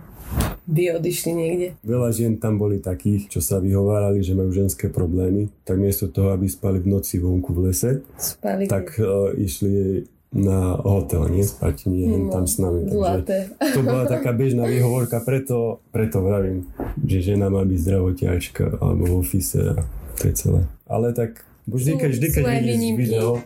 by 0.67 0.99
odišli 0.99 1.31
niekde. 1.31 1.67
veľa 1.81 2.09
žien 2.11 2.35
tam 2.37 2.59
boli 2.59 2.83
takých, 2.83 3.31
čo 3.31 3.39
sa 3.39 3.63
vyhovárali, 3.63 4.19
že 4.19 4.35
majú 4.35 4.51
ženské 4.51 4.91
problémy, 4.91 5.47
tak 5.63 5.79
miesto 5.79 6.11
toho, 6.11 6.35
aby 6.35 6.45
spali 6.51 6.83
v 6.83 6.91
noci 6.91 7.23
vonku 7.23 7.55
v 7.55 7.71
lese, 7.71 7.91
Spali 8.19 8.67
tak 8.67 8.99
uh, 8.99 9.31
išli 9.31 10.03
na 10.35 10.75
hotel, 10.75 11.31
nie 11.31 11.47
spať, 11.47 11.87
nie 11.87 12.11
No, 12.11 12.27
tam 12.27 12.43
s 12.43 12.59
nami. 12.59 12.83
Takže 12.83 13.55
to 13.71 13.79
bola 13.79 14.03
taká 14.03 14.35
bežná 14.35 14.67
výhovorka, 14.67 15.23
preto, 15.23 15.79
preto 15.95 16.19
vravím, 16.19 16.67
že 16.99 17.31
žena 17.33 17.47
má 17.47 17.63
byť 17.63 17.79
zdravotiačka 17.79 18.83
alebo 18.83 19.07
v 19.07 19.13
office 19.23 19.55
a 19.55 19.79
to 20.19 20.23
je 20.27 20.33
celé. 20.35 20.61
Ale 20.83 21.15
tak 21.15 21.47
vždy, 21.63 21.91
keď, 21.95 22.11
vždy, 22.11 22.27
keď 22.27 22.43
vidíš 22.43 22.95
video, 22.99 23.39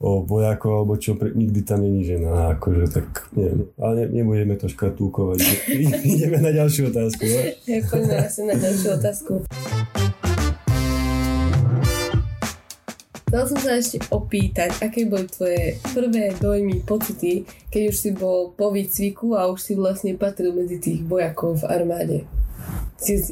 o 0.00 0.24
vojakov, 0.24 0.72
alebo 0.80 0.96
čo, 0.96 1.12
pre, 1.12 1.28
nikdy 1.36 1.60
tam 1.60 1.84
není 1.84 2.08
žena, 2.08 2.56
akože 2.56 2.88
tak 2.88 3.28
neviem. 3.36 3.68
Ale 3.76 3.92
ne, 4.00 4.04
nebudeme 4.08 4.56
to 4.56 4.64
škatulkovať. 4.72 5.44
Ideme 6.16 6.40
na 6.40 6.56
ďalšiu 6.56 6.88
otázku. 6.88 7.28
No? 7.28 7.40
poďme 7.84 8.16
asi 8.24 8.40
na 8.48 8.56
ďalšiu 8.56 8.88
otázku. 8.96 9.32
Chcel 13.30 13.44
som 13.46 13.58
sa 13.62 13.78
ešte 13.78 14.02
opýtať, 14.10 14.74
aké 14.82 15.06
boli 15.06 15.28
tvoje 15.30 15.78
prvé 15.94 16.34
dojmy, 16.34 16.82
pocity, 16.82 17.46
keď 17.70 17.82
už 17.92 17.96
si 17.96 18.10
bol 18.10 18.50
po 18.56 18.74
výcviku 18.74 19.38
a 19.38 19.46
už 19.46 19.60
si 19.60 19.72
vlastne 19.78 20.18
patril 20.18 20.50
medzi 20.50 20.82
tých 20.82 21.06
vojakov 21.06 21.62
v 21.62 21.68
armáde. 21.70 22.18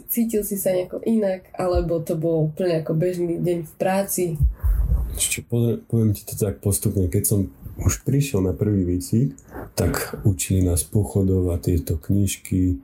Cítil 0.06 0.46
si 0.46 0.54
sa 0.54 0.70
nejako 0.70 1.02
inak, 1.02 1.50
alebo 1.56 1.98
to 1.98 2.14
bol 2.14 2.46
úplne 2.46 2.78
ako 2.78 2.94
bežný 2.94 3.42
deň 3.42 3.58
v 3.66 3.72
práci? 3.74 4.24
Ešte 5.18 5.42
poviem 5.90 6.14
ti 6.14 6.22
to 6.22 6.38
tak 6.38 6.62
postupne. 6.62 7.10
Keď 7.10 7.24
som 7.26 7.40
už 7.82 8.06
prišiel 8.06 8.38
na 8.38 8.54
prvý 8.54 8.86
výcvik, 8.86 9.34
tak 9.74 10.22
učili 10.22 10.62
nás 10.62 10.86
pochodov 10.86 11.50
a 11.50 11.58
tieto 11.58 11.98
knižky, 11.98 12.78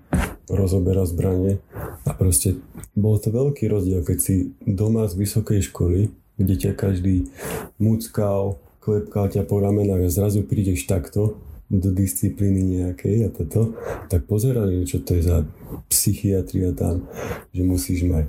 rozobera 0.50 1.06
zbranie 1.06 1.62
a 2.04 2.10
proste 2.10 2.58
bol 2.98 3.22
to 3.22 3.30
veľký 3.30 3.70
rozdiel, 3.70 4.02
keď 4.02 4.18
si 4.18 4.34
doma 4.66 5.06
z 5.06 5.14
vysokej 5.14 5.70
školy 5.70 6.10
kde 6.36 6.54
ťa 6.58 6.72
každý 6.74 7.30
muckal, 7.78 8.58
klepkal 8.82 9.30
ťa 9.30 9.46
po 9.46 9.62
ramenách 9.62 10.10
a 10.10 10.10
zrazu 10.10 10.42
prídeš 10.42 10.86
takto 10.90 11.38
do 11.73 11.90
disciplíny 11.90 12.85
nejakej 12.85 13.16
a 13.26 13.30
toto, 13.33 13.73
tak 14.12 14.28
pozerali, 14.28 14.85
čo 14.85 15.00
to 15.00 15.16
je 15.16 15.25
za 15.25 15.49
psychiatria 15.88 16.76
tam, 16.76 17.09
že 17.50 17.62
musíš 17.64 18.04
mať 18.04 18.28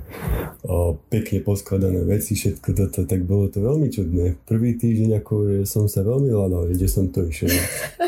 o, 0.64 0.96
pekne 1.12 1.44
poskladané 1.44 2.02
veci, 2.08 2.32
všetko 2.32 2.68
toto, 2.72 3.04
tak 3.04 3.28
bolo 3.28 3.52
to 3.52 3.60
veľmi 3.60 3.92
čudné. 3.92 4.40
Prvý 4.48 4.74
týždeň 4.80 5.20
ako 5.20 5.34
som 5.68 5.84
sa 5.86 6.00
veľmi 6.02 6.32
hľadal, 6.32 6.72
kde 6.72 6.88
som 6.88 7.12
to 7.12 7.28
išiel, 7.28 7.52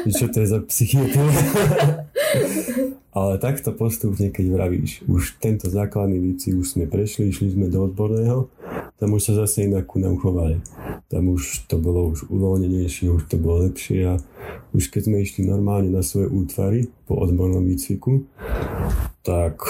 že 0.08 0.12
čo 0.16 0.26
to 0.32 0.42
je 0.42 0.48
za 0.48 0.60
psychiatria. 0.64 1.28
Ale 3.18 3.40
takto 3.40 3.74
postupne, 3.74 4.30
keď 4.30 4.46
vravíš, 4.52 5.02
už 5.10 5.42
tento 5.42 5.66
základný 5.66 6.22
výcvik 6.22 6.54
už 6.54 6.76
sme 6.76 6.84
prešli, 6.86 7.32
išli 7.32 7.56
sme 7.56 7.66
do 7.66 7.90
odborného, 7.90 8.46
tam 8.98 9.14
už 9.14 9.30
sa 9.30 9.32
zase 9.46 9.70
inak 9.70 9.86
ku 9.86 10.02
nám 10.02 10.18
chovali. 10.18 10.58
Tam 11.06 11.30
už 11.30 11.70
to 11.70 11.78
bolo 11.78 12.10
už 12.10 12.26
uvoľnenejšie, 12.26 13.14
už 13.14 13.30
to 13.30 13.38
bolo 13.38 13.70
lepšie 13.70 14.04
a 14.10 14.14
už 14.74 14.90
keď 14.90 15.02
sme 15.06 15.22
išli 15.22 15.46
normálne 15.46 15.94
na 15.94 16.02
svoje 16.02 16.26
útvary 16.28 16.90
po 17.06 17.14
odbornom 17.16 17.62
výcviku, 17.62 18.26
tak 19.22 19.62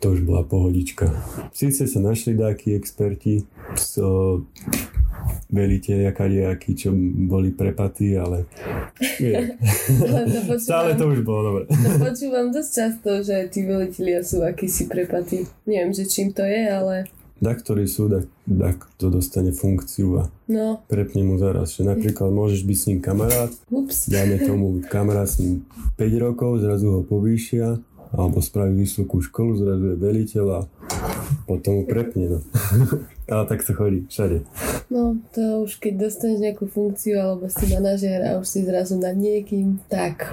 to 0.00 0.16
už 0.16 0.24
bola 0.24 0.42
pohodička. 0.42 1.12
Sice 1.52 1.84
sa 1.84 2.00
našli 2.00 2.32
dáky 2.32 2.74
experti, 2.74 3.44
so, 3.76 4.42
veliteľia 5.48 6.12
kadejakí, 6.12 6.76
čo 6.76 6.92
boli 7.28 7.52
prepatí, 7.52 8.16
ale 8.16 8.44
to 10.48 10.56
stále 10.64 10.92
to 10.96 11.08
už 11.08 11.20
bolo 11.24 11.40
dobre. 11.44 11.62
To 11.72 11.90
počúvam 12.00 12.52
dosť 12.52 12.70
často, 12.72 13.10
že 13.24 13.48
tí 13.48 13.64
veliteľia 13.64 14.20
sú 14.24 14.44
akýsi 14.44 14.88
prepatí. 14.88 15.48
Neviem, 15.64 15.92
že 15.96 16.04
čím 16.04 16.36
to 16.36 16.44
je, 16.44 16.62
ale 16.68 17.08
da 17.38 17.54
ktorý 17.54 17.86
súd, 17.86 18.26
da, 18.46 18.74
to 18.98 19.10
dostane 19.10 19.54
funkciu 19.54 20.22
a 20.22 20.24
no. 20.50 20.82
prepne 20.90 21.22
mu 21.22 21.38
zaraz. 21.38 21.78
Že 21.78 21.94
napríklad 21.94 22.34
môžeš 22.34 22.66
byť 22.66 22.78
s 22.78 22.86
ním 22.90 22.98
kamarát, 22.98 23.50
Ups. 23.70 24.10
dáme 24.10 24.42
tomu 24.42 24.82
kamarát 24.90 25.30
s 25.30 25.38
ním 25.38 25.62
5 25.94 26.24
rokov, 26.24 26.62
zrazu 26.62 26.98
ho 26.98 27.00
povýšia, 27.06 27.78
alebo 28.12 28.40
spraví 28.40 28.72
vysokú 28.72 29.20
školu, 29.20 29.60
zrazu 29.60 29.84
je 29.92 29.96
veliteľ 30.00 30.46
a 30.50 30.60
potom 31.44 31.80
mu 31.80 31.84
prepne. 31.84 32.36
No. 32.36 32.38
Ale 33.32 33.44
tak 33.44 33.60
to 33.60 33.76
chodí 33.76 34.08
všade. 34.08 34.40
No, 34.88 35.20
to 35.36 35.68
už 35.68 35.76
keď 35.76 36.08
dostaneš 36.08 36.40
nejakú 36.40 36.64
funkciu 36.64 37.20
alebo 37.20 37.52
si 37.52 37.68
manažér 37.68 38.24
a 38.24 38.30
už 38.40 38.48
si 38.48 38.60
zrazu 38.64 38.96
nad 38.96 39.12
niekým, 39.12 39.84
tak... 39.92 40.24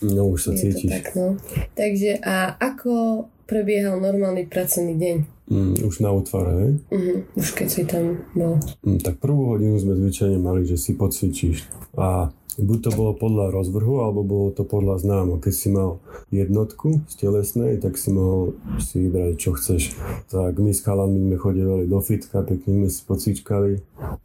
No 0.00 0.32
už 0.32 0.48
sa 0.48 0.52
cítiš. 0.56 0.88
tak, 0.88 1.12
no. 1.12 1.36
Takže 1.76 2.16
a 2.24 2.56
ako 2.56 3.28
prebiehal 3.44 4.00
normálny 4.00 4.48
pracovný 4.48 4.96
deň? 4.96 5.37
Mm, 5.48 5.80
už 5.88 6.04
na 6.04 6.12
útvare, 6.12 6.52
hej? 6.60 6.72
Uh-huh, 6.92 7.18
už 7.40 7.56
keď 7.56 7.68
si 7.72 7.82
tam 7.88 8.20
bol. 8.36 8.60
Mm, 8.84 9.00
tak 9.00 9.16
prvú 9.16 9.56
hodinu 9.56 9.80
sme 9.80 9.96
zvyčajne 9.96 10.36
mali, 10.36 10.68
že 10.68 10.76
si 10.76 10.92
pocvičíš. 10.92 11.64
A 11.96 12.28
buď 12.58 12.78
to 12.84 12.90
bolo 12.92 13.12
podľa 13.14 13.54
rozvrhu, 13.54 14.02
alebo 14.02 14.26
bolo 14.26 14.50
to 14.50 14.66
podľa 14.66 14.98
známo. 14.98 15.38
Keď 15.38 15.54
si 15.54 15.70
mal 15.70 16.02
jednotku 16.34 17.06
z 17.06 17.14
telesnej, 17.14 17.78
tak 17.78 17.94
si 17.94 18.10
mohol 18.10 18.58
si 18.82 19.06
vybrať, 19.06 19.34
čo 19.38 19.54
chceš. 19.54 19.94
Tak 20.28 20.58
my 20.58 20.74
s 20.74 20.82
chalami 20.82 21.22
sme 21.22 21.36
chodevali 21.38 21.84
do 21.86 22.02
fitka, 22.02 22.42
pekne 22.42 22.84
sme 22.84 22.88
si 22.90 23.00
pocvičkali, 23.06 23.72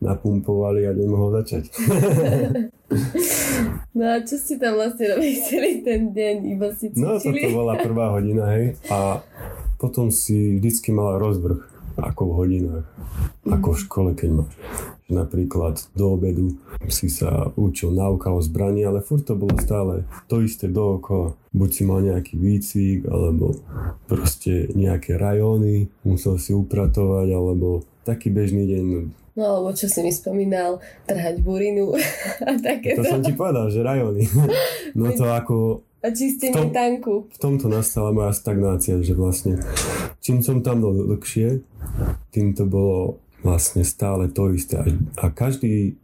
napumpovali 0.02 0.90
a 0.90 0.92
nemohol 0.98 1.38
začať. 1.40 1.70
no 3.98 4.06
a 4.06 4.18
čo 4.26 4.36
ste 4.42 4.58
tam 4.58 4.82
vlastne 4.82 5.14
robili 5.14 5.38
celý 5.40 5.86
ten 5.86 6.12
deň? 6.12 6.36
Iba 6.58 6.74
si 6.74 6.90
cvičili? 6.90 7.06
No 7.06 7.22
toto 7.22 7.48
bola 7.54 7.78
prvá 7.78 8.18
hodina, 8.18 8.50
hej. 8.58 8.82
A 8.90 9.22
potom 9.84 10.08
si 10.16 10.56
vždycky 10.56 10.96
mala 10.96 11.20
rozvrh, 11.20 11.60
ako 12.00 12.22
v 12.24 12.34
hodinách, 12.40 12.88
ako 13.44 13.76
v 13.76 13.82
škole, 13.84 14.10
keď 14.16 14.30
máš. 14.32 14.56
Napríklad 15.12 15.84
do 15.92 16.16
obedu 16.16 16.56
si 16.88 17.12
sa 17.12 17.52
učil 17.60 17.92
náuka 17.92 18.32
o 18.32 18.40
zbraní, 18.40 18.88
ale 18.88 19.04
furt 19.04 19.28
to 19.28 19.36
bolo 19.36 19.60
stále 19.60 20.08
to 20.32 20.40
isté 20.40 20.72
dookola. 20.72 21.36
Buď 21.52 21.70
si 21.70 21.84
mal 21.84 22.00
nejaký 22.00 22.40
výcvik, 22.40 23.12
alebo 23.12 23.60
proste 24.08 24.72
nejaké 24.72 25.20
rajóny, 25.20 25.92
musel 26.08 26.40
si 26.40 26.56
upratovať, 26.56 27.28
alebo 27.36 27.84
taký 28.08 28.32
bežný 28.32 28.64
deň. 28.64 28.86
No 29.34 29.44
alebo 29.60 29.70
čo 29.76 29.92
si 29.92 30.00
mi 30.06 30.16
spomínal, 30.16 30.80
trhať 31.06 31.44
burinu 31.44 31.94
a 32.48 32.56
takéto. 32.58 33.04
To 33.04 33.20
som 33.20 33.22
ti 33.22 33.36
povedal, 33.36 33.68
že 33.68 33.84
rajóny. 33.84 34.24
No 34.98 35.10
to 35.10 35.26
ako 35.26 35.82
a 36.04 36.12
čistenie 36.12 36.52
tom, 36.52 36.76
tanku. 36.76 37.32
V 37.32 37.38
tomto 37.40 37.72
nastala 37.72 38.12
moja 38.12 38.36
stagnácia, 38.36 39.00
že 39.00 39.16
vlastne 39.16 39.64
čím 40.20 40.44
som 40.44 40.60
tam 40.60 40.84
bol 40.84 40.92
dlhšie, 40.92 41.64
tým 42.36 42.52
to 42.52 42.68
bolo 42.68 43.24
vlastne 43.40 43.88
stále 43.88 44.28
to 44.28 44.52
isté. 44.52 44.84
A 45.20 45.32
každý, 45.32 45.96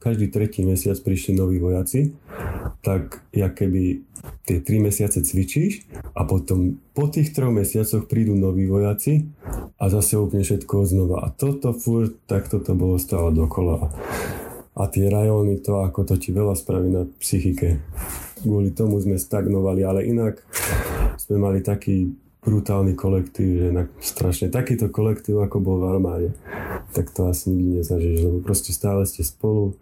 každý 0.00 0.32
tretí 0.32 0.64
mesiac 0.64 0.96
prišli 1.00 1.36
noví 1.36 1.60
vojaci, 1.60 2.16
tak 2.80 3.24
ja 3.36 3.52
keby 3.52 4.04
tie 4.48 4.60
tri 4.64 4.80
mesiace 4.80 5.20
cvičíš 5.20 5.88
a 6.16 6.24
potom 6.24 6.80
po 6.96 7.08
tých 7.08 7.32
troch 7.36 7.52
mesiacoch 7.52 8.08
prídu 8.08 8.36
noví 8.36 8.64
vojaci 8.64 9.28
a 9.76 9.84
zase 9.92 10.16
úplne 10.16 10.44
všetko 10.44 10.88
znova. 10.88 11.24
A 11.24 11.28
toto 11.32 11.76
furt, 11.76 12.16
tak 12.28 12.48
toto 12.48 12.72
bolo 12.76 12.96
stále 13.00 13.32
dokola. 13.32 13.92
A 14.74 14.90
tie 14.90 15.06
rajóny, 15.06 15.60
to 15.64 15.80
ako 15.80 16.04
to 16.04 16.14
ti 16.20 16.32
veľa 16.32 16.56
spraví 16.56 16.88
na 16.92 17.06
psychike 17.20 17.80
kvôli 18.44 18.76
tomu 18.76 19.00
sme 19.00 19.16
stagnovali, 19.16 19.80
ale 19.82 20.04
inak 20.04 20.44
sme 21.16 21.40
mali 21.40 21.64
taký 21.64 22.12
brutálny 22.44 22.92
kolektív, 22.92 23.48
že 23.56 23.68
na, 23.72 23.88
strašne. 24.04 24.52
Takýto 24.52 24.92
kolektív, 24.92 25.40
ako 25.40 25.56
bol 25.64 25.76
v 25.80 25.88
armáde, 25.96 26.28
tak 26.92 27.08
to 27.08 27.24
asi 27.32 27.48
nikdy 27.48 27.80
nezažiješ, 27.80 28.20
lebo 28.20 28.38
proste 28.44 28.76
stále 28.76 29.08
ste 29.08 29.24
spolu, 29.24 29.72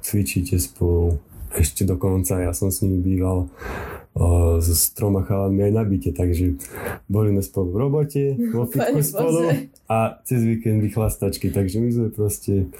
cvičíte 0.00 0.56
spolu, 0.56 1.20
ešte 1.52 1.84
dokonca 1.84 2.40
ja 2.40 2.56
som 2.56 2.72
s 2.72 2.80
nimi 2.80 3.04
býval 3.04 3.52
s 4.60 4.96
troma 4.96 5.22
chalami 5.22 5.68
aj 5.68 5.72
na 5.76 5.84
byte, 5.84 6.10
takže 6.16 6.56
boli 7.06 7.36
sme 7.36 7.42
spolu 7.44 7.68
v 7.68 7.76
robote, 7.76 8.22
vo 8.52 8.64
fitku 8.70 9.00
spolu 9.04 9.68
a 9.86 10.18
cez 10.24 10.40
víkendy 10.40 10.88
chlastačky, 10.88 11.52
takže 11.52 11.76
my 11.78 11.90
sme 11.92 12.08
proste 12.08 12.72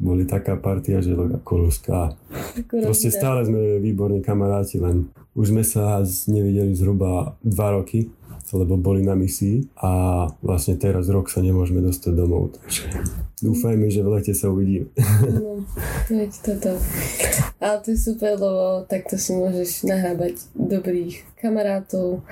boli 0.00 0.24
taká 0.24 0.56
partia, 0.56 1.04
že 1.04 1.12
koluská. 1.44 2.16
Proste 2.72 3.12
stále 3.12 3.44
sme 3.44 3.78
výborní 3.84 4.24
kamaráti, 4.24 4.80
len 4.80 5.12
už 5.36 5.52
sme 5.52 5.62
sa 5.62 6.00
nevideli 6.26 6.72
zhruba 6.72 7.36
dva 7.44 7.76
roky, 7.76 8.08
lebo 8.54 8.80
boli 8.80 9.04
na 9.04 9.18
misii 9.18 9.68
a 9.80 10.24
vlastne 10.40 10.78
teraz 10.78 11.10
rok 11.10 11.28
sa 11.28 11.44
nemôžeme 11.44 11.82
dostať 11.84 12.12
domov, 12.14 12.56
takže 12.56 12.88
dúfajme, 13.44 13.86
že 13.92 14.00
v 14.00 14.08
lete 14.14 14.32
sa 14.32 14.48
uvidíme. 14.48 14.88
No, 15.28 15.64
veď 16.08 16.32
toto. 16.40 16.72
Ale 17.58 17.76
to 17.82 17.90
je 17.92 17.98
super, 17.98 18.38
lebo 18.38 18.86
takto 18.86 19.18
si 19.18 19.34
môžeš 19.34 19.84
nahrábať 19.84 20.38
dobrých 20.54 21.26
kamarátov 21.42 22.22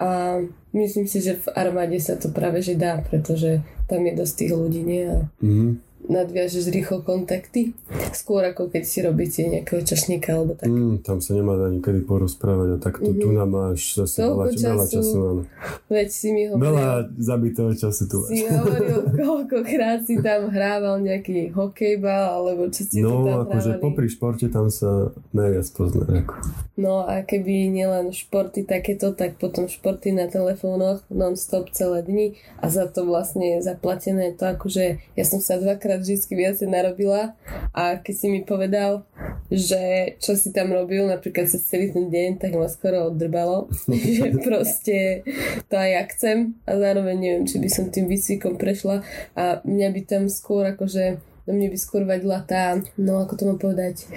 a 0.00 0.40
myslím 0.72 1.04
si, 1.04 1.20
že 1.20 1.36
v 1.36 1.46
armáde 1.52 2.00
sa 2.00 2.16
to 2.16 2.32
práve 2.32 2.64
že 2.64 2.74
dá, 2.80 2.98
pretože 3.04 3.60
tam 3.86 4.06
je 4.06 4.12
dosť 4.16 4.34
tých 4.34 4.52
ľudí, 4.56 4.82
nie? 4.82 5.04
A... 5.06 5.18
Mm-hmm 5.44 5.89
nadviažeš 6.10 6.74
rýchlo 6.74 7.06
kontakty? 7.06 7.72
Skôr 8.10 8.42
ako 8.42 8.66
keď 8.66 8.82
si 8.82 8.98
robíte 9.00 9.46
nejakého 9.46 9.86
čašníka 9.86 10.34
alebo 10.34 10.58
tak. 10.58 10.66
Mm, 10.66 11.06
tam 11.06 11.22
sa 11.22 11.38
nemá 11.38 11.54
ani 11.54 11.78
kedy 11.78 12.02
porozprávať 12.02 12.68
a 12.74 12.78
takto 12.82 13.14
mm-hmm. 13.14 13.22
tu 13.22 13.28
nám 13.30 13.50
máš 13.50 13.80
zase 13.94 14.26
veľa, 14.26 14.46
času, 14.50 14.66
veľa 14.66 14.86
času. 14.90 15.16
Áno. 15.22 15.42
Veď 15.86 16.08
si 16.10 16.28
mi 16.34 16.42
hovoril. 16.50 16.66
Veľa 16.66 16.86
zabitého 17.14 17.72
času 17.78 18.02
tu 18.10 18.18
Si 18.26 18.42
hovoril, 18.42 18.98
koľkokrát 19.14 20.02
si 20.02 20.18
tam 20.18 20.50
hrával 20.50 20.98
nejaký 21.06 21.54
hokejbal 21.54 22.42
alebo 22.42 22.66
čo 22.74 22.82
si 22.90 22.98
no, 22.98 23.22
tam 23.22 23.46
akože 23.46 23.78
popri 23.78 24.10
športe 24.10 24.50
tam 24.50 24.66
sa 24.66 25.14
najviac 25.30 25.66
pozná. 25.70 26.04
Ako. 26.10 26.34
No 26.80 27.04
a 27.04 27.22
keby 27.22 27.68
nielen 27.68 28.10
športy 28.10 28.64
takéto, 28.64 29.12
tak 29.12 29.36
potom 29.36 29.68
športy 29.68 30.16
na 30.16 30.26
telefónoch 30.32 31.04
non-stop 31.12 31.68
celé 31.76 32.02
dni 32.02 32.26
a 32.58 32.72
za 32.72 32.88
to 32.88 33.04
vlastne 33.04 33.58
je 33.58 33.58
zaplatené 33.60 34.32
to 34.32 34.48
akože 34.48 34.96
ja 35.12 35.24
som 35.28 35.44
sa 35.44 35.60
dvakrát 35.60 35.99
vždy 36.00 36.16
viacej 36.34 36.68
narobila. 36.68 37.36
A 37.76 38.00
keď 38.00 38.14
si 38.16 38.26
mi 38.32 38.40
povedal, 38.42 39.04
že 39.50 40.14
čo 40.22 40.38
si 40.38 40.50
tam 40.50 40.70
robil 40.74 41.06
napríklad 41.06 41.46
cez 41.50 41.66
celý 41.66 41.90
ten 41.90 42.08
deň, 42.08 42.38
tak 42.38 42.54
ma 42.54 42.66
skoro 42.70 43.10
oddrbalo, 43.10 43.70
že 44.16 44.40
proste 44.42 45.26
to 45.68 45.74
aj 45.76 45.90
ja 45.90 46.02
chcem 46.10 46.36
a 46.64 46.78
zároveň 46.78 47.16
neviem, 47.18 47.44
či 47.44 47.60
by 47.60 47.68
som 47.68 47.92
tým 47.92 48.06
výcvikom 48.08 48.56
prešla. 48.56 49.02
A 49.36 49.60
mňa 49.62 49.88
by 49.92 50.00
tam 50.06 50.22
skôr 50.26 50.66
akože 50.74 51.29
do 51.46 51.52
mne 51.56 51.72
by 51.72 51.78
skôr 51.78 52.02
vadila 52.04 52.42
tá, 52.44 52.78
no 53.00 53.20
ako 53.22 53.34
to 53.36 53.44
mám 53.48 53.58
povedať, 53.60 54.08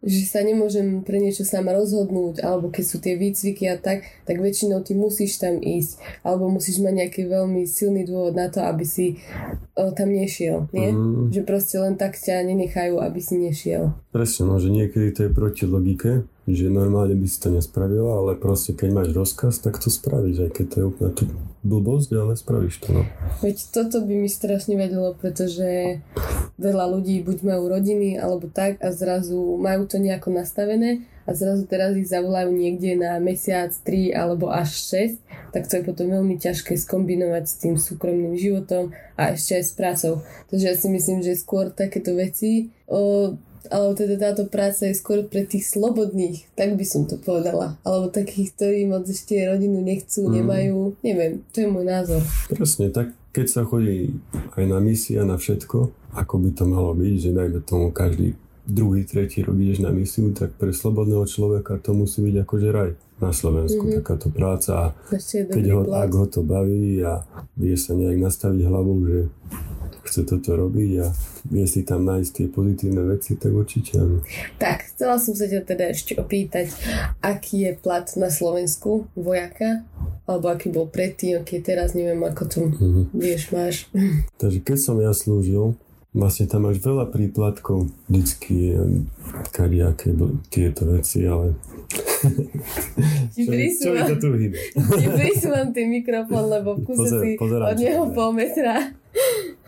že 0.00 0.24
sa 0.24 0.40
nemôžem 0.40 1.04
pre 1.04 1.20
niečo 1.20 1.44
sama 1.44 1.76
rozhodnúť, 1.76 2.40
alebo 2.40 2.72
keď 2.72 2.84
sú 2.84 2.96
tie 2.98 3.20
výcviky 3.20 3.68
a 3.68 3.76
tak, 3.76 4.08
tak 4.24 4.40
väčšinou 4.40 4.80
ty 4.80 4.96
musíš 4.96 5.40
tam 5.40 5.60
ísť, 5.60 6.00
alebo 6.24 6.48
musíš 6.48 6.80
mať 6.80 6.94
nejaký 7.04 7.22
veľmi 7.28 7.68
silný 7.68 8.08
dôvod 8.08 8.32
na 8.32 8.48
to, 8.48 8.64
aby 8.64 8.84
si 8.88 9.20
o, 9.76 9.92
tam 9.92 10.08
nešiel, 10.12 10.72
nie? 10.72 10.88
Mm. 10.88 11.30
Že 11.36 11.40
proste 11.44 11.76
len 11.76 11.94
tak 12.00 12.16
ťa 12.16 12.44
nenechajú, 12.48 12.96
aby 12.96 13.20
si 13.20 13.36
nešiel. 13.36 13.92
Presne, 14.10 14.48
no, 14.48 14.56
že 14.56 14.72
niekedy 14.72 15.12
to 15.12 15.20
je 15.28 15.30
proti 15.30 15.64
logike, 15.68 16.24
že 16.54 16.72
normálne 16.72 17.14
by 17.16 17.26
si 17.26 17.38
to 17.38 17.48
nespravila, 17.52 18.22
ale 18.22 18.38
proste 18.38 18.72
keď 18.72 18.88
máš 18.90 19.08
rozkaz, 19.12 19.62
tak 19.62 19.78
to 19.78 19.90
spravíš, 19.92 20.46
aj 20.46 20.50
keď 20.54 20.66
to 20.66 20.76
je 20.76 20.84
úplne 20.86 21.12
tu 21.14 21.24
blbosť, 21.60 22.08
ale 22.16 22.32
spravíš 22.36 22.80
to. 22.80 22.88
No. 22.96 23.02
Veď 23.44 23.56
toto 23.68 24.00
by 24.00 24.14
mi 24.16 24.28
strašne 24.32 24.80
vedelo, 24.80 25.12
pretože 25.12 26.00
veľa 26.56 26.84
ľudí 26.88 27.20
buď 27.20 27.44
majú 27.44 27.68
rodiny 27.68 28.16
alebo 28.16 28.48
tak 28.48 28.80
a 28.80 28.92
zrazu 28.92 29.36
majú 29.60 29.84
to 29.84 30.00
nejako 30.00 30.32
nastavené 30.32 31.04
a 31.28 31.36
zrazu 31.36 31.68
teraz 31.68 31.94
ich 31.94 32.08
zavolajú 32.08 32.50
niekde 32.50 32.98
na 32.98 33.20
mesiac, 33.22 33.70
3 33.70 34.10
alebo 34.10 34.50
až 34.50 34.74
6, 35.14 35.54
tak 35.54 35.70
to 35.70 35.78
je 35.78 35.86
potom 35.86 36.10
veľmi 36.10 36.40
ťažké 36.40 36.74
skombinovať 36.74 37.44
s 37.46 37.54
tým 37.60 37.74
súkromným 37.78 38.34
životom 38.34 38.90
a 39.14 39.36
ešte 39.36 39.60
aj 39.60 39.64
s 39.64 39.72
prácou. 39.76 40.14
Takže 40.50 40.66
ja 40.66 40.74
si 40.74 40.88
myslím, 40.90 41.22
že 41.22 41.38
skôr 41.38 41.70
takéto 41.70 42.16
veci 42.16 42.74
o, 42.90 43.36
alebo 43.68 43.92
teda 43.92 44.16
táto 44.16 44.48
práca 44.48 44.88
je 44.88 44.96
skôr 44.96 45.26
pre 45.28 45.44
tých 45.44 45.68
slobodných, 45.68 46.48
tak 46.56 46.80
by 46.80 46.84
som 46.88 47.04
to 47.04 47.20
povedala. 47.20 47.76
Alebo 47.84 48.08
takých, 48.08 48.56
ktorí 48.56 48.88
moc 48.88 49.04
ešte 49.04 49.36
rodinu 49.44 49.84
nechcú, 49.84 50.24
mm. 50.26 50.32
nemajú, 50.40 50.78
neviem, 51.04 51.44
to 51.52 51.64
je 51.64 51.68
môj 51.68 51.84
názor. 51.84 52.20
Presne, 52.48 52.88
tak 52.88 53.12
keď 53.30 53.46
sa 53.46 53.62
chodí 53.62 54.16
aj 54.56 54.64
na 54.64 54.78
misie 54.80 55.20
a 55.20 55.28
na 55.28 55.36
všetko, 55.36 55.92
ako 56.16 56.34
by 56.40 56.50
to 56.56 56.64
malo 56.66 56.96
byť, 56.96 57.14
že 57.18 57.30
dajme 57.30 57.58
tomu 57.62 57.94
každý 57.94 58.34
druhý, 58.66 59.02
tretí 59.02 59.42
rok 59.42 59.58
ideš 59.58 59.82
na 59.82 59.90
misiu, 59.90 60.30
tak 60.30 60.54
pre 60.54 60.70
slobodného 60.70 61.26
človeka 61.26 61.78
to 61.82 61.94
musí 61.94 62.22
byť 62.22 62.36
akože 62.46 62.68
raj 62.70 62.90
na 63.20 63.30
Slovensku, 63.34 63.84
mm-hmm. 63.84 63.98
takáto 64.00 64.28
práca. 64.32 64.96
Keď 65.12 65.64
ho, 65.76 65.80
ak 65.92 66.10
ho 66.14 66.26
to 66.26 66.40
baví 66.40 67.04
a 67.04 67.20
vie 67.58 67.76
sa 67.76 67.92
nejak 67.92 68.16
nastaviť 68.16 68.60
hlavou, 68.64 68.96
že 69.04 69.18
chce 70.10 70.26
toto 70.26 70.58
robiť 70.58 70.90
a 71.00 71.06
vie 71.54 71.66
si 71.70 71.86
tam 71.86 72.02
nájsť 72.02 72.30
tie 72.34 72.46
pozitívne 72.50 73.06
veci, 73.06 73.38
tak 73.38 73.54
určite 73.54 74.02
áno. 74.02 74.18
Tak, 74.58 74.90
chcela 74.90 75.22
som 75.22 75.38
sa 75.38 75.46
ťa 75.46 75.62
teda 75.62 75.94
ešte 75.94 76.18
opýtať, 76.18 76.74
aký 77.22 77.70
je 77.70 77.72
plat 77.78 78.04
na 78.18 78.28
Slovensku 78.28 79.06
vojaka, 79.14 79.86
alebo 80.26 80.50
aký 80.50 80.74
bol 80.74 80.90
predtým, 80.90 81.40
aký 81.40 81.62
je 81.62 81.70
teraz, 81.70 81.94
neviem, 81.94 82.18
ako 82.26 82.42
to 82.50 82.58
mm-hmm. 82.66 83.04
vieš, 83.14 83.42
máš. 83.54 83.76
Takže 84.42 84.58
keď 84.66 84.78
som 84.82 84.98
ja 84.98 85.14
slúžil, 85.14 85.78
vlastne 86.10 86.50
tam 86.50 86.66
máš 86.66 86.82
veľa 86.82 87.06
príplatkov, 87.06 87.86
vždycky 88.10 88.74
kariaké 89.54 90.10
tieto 90.50 90.90
veci, 90.90 91.22
ale 91.22 91.54
Ti 93.34 93.42
čo, 93.46 93.90
čo 93.90 94.04
to 94.14 94.14
tu 94.20 94.28
hýbe? 94.36 94.58
Ti 94.76 95.06
ten 95.74 95.86
mikrofón, 95.88 96.52
lebo 96.52 96.78
v 96.78 96.80
kuse 96.86 97.08
si 97.08 97.30
od 97.40 97.76
neho 97.78 98.04
pol 98.14 98.30
metra. 98.36 98.94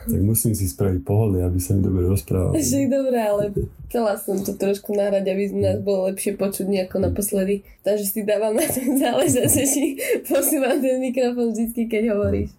Tak 0.02 0.20
musím 0.22 0.52
si 0.56 0.66
spraviť 0.66 1.06
pohody, 1.06 1.42
aby 1.42 1.58
sa 1.62 1.78
mi 1.78 1.82
dobre 1.84 2.06
rozprával. 2.10 2.58
Však 2.58 2.86
dobré, 2.90 3.18
ale 3.22 3.44
chcela 3.86 4.18
som 4.18 4.40
to 4.42 4.56
trošku 4.58 4.96
nahrať, 4.96 5.24
aby 5.30 5.44
nás 5.54 5.78
bolo 5.78 6.10
lepšie 6.10 6.34
počuť 6.34 6.66
nejako 6.66 7.02
naposledy. 7.02 7.62
Takže 7.86 8.04
si 8.06 8.20
dávam 8.26 8.56
na 8.56 8.66
ten 8.66 8.98
záležať, 8.98 9.48
že 9.48 9.64
si 9.68 9.84
posúvam 10.30 10.78
ten 10.82 10.98
mikrofón 10.98 11.54
vždy, 11.54 11.82
keď 11.86 12.02
hovoríš. 12.16 12.50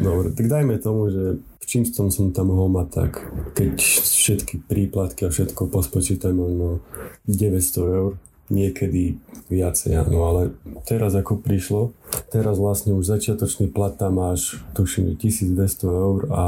Dobre, 0.00 0.32
tak 0.32 0.46
dajme 0.48 0.80
tomu, 0.80 1.12
že 1.12 1.36
v 1.36 1.64
čím 1.68 1.84
som 1.84 2.08
som 2.08 2.32
tam 2.32 2.48
mohol 2.48 2.72
mať 2.72 2.88
tak, 2.90 3.12
keď 3.52 3.76
všetky 4.02 4.64
príplatky 4.64 5.28
a 5.28 5.30
všetko 5.30 5.68
pospočítam 5.68 6.40
možno 6.40 6.80
900 7.28 7.98
eur, 8.00 8.16
niekedy 8.50 9.16
viacej, 9.50 10.06
áno, 10.06 10.26
ale 10.26 10.42
teraz 10.86 11.14
ako 11.14 11.42
prišlo, 11.42 11.94
teraz 12.30 12.58
vlastne 12.58 12.94
už 12.94 13.06
začiatočný 13.06 13.70
plat 13.70 13.94
tam 13.98 14.18
máš, 14.22 14.62
tuším, 14.74 15.18
1200 15.18 15.86
eur 15.86 16.20
a... 16.30 16.42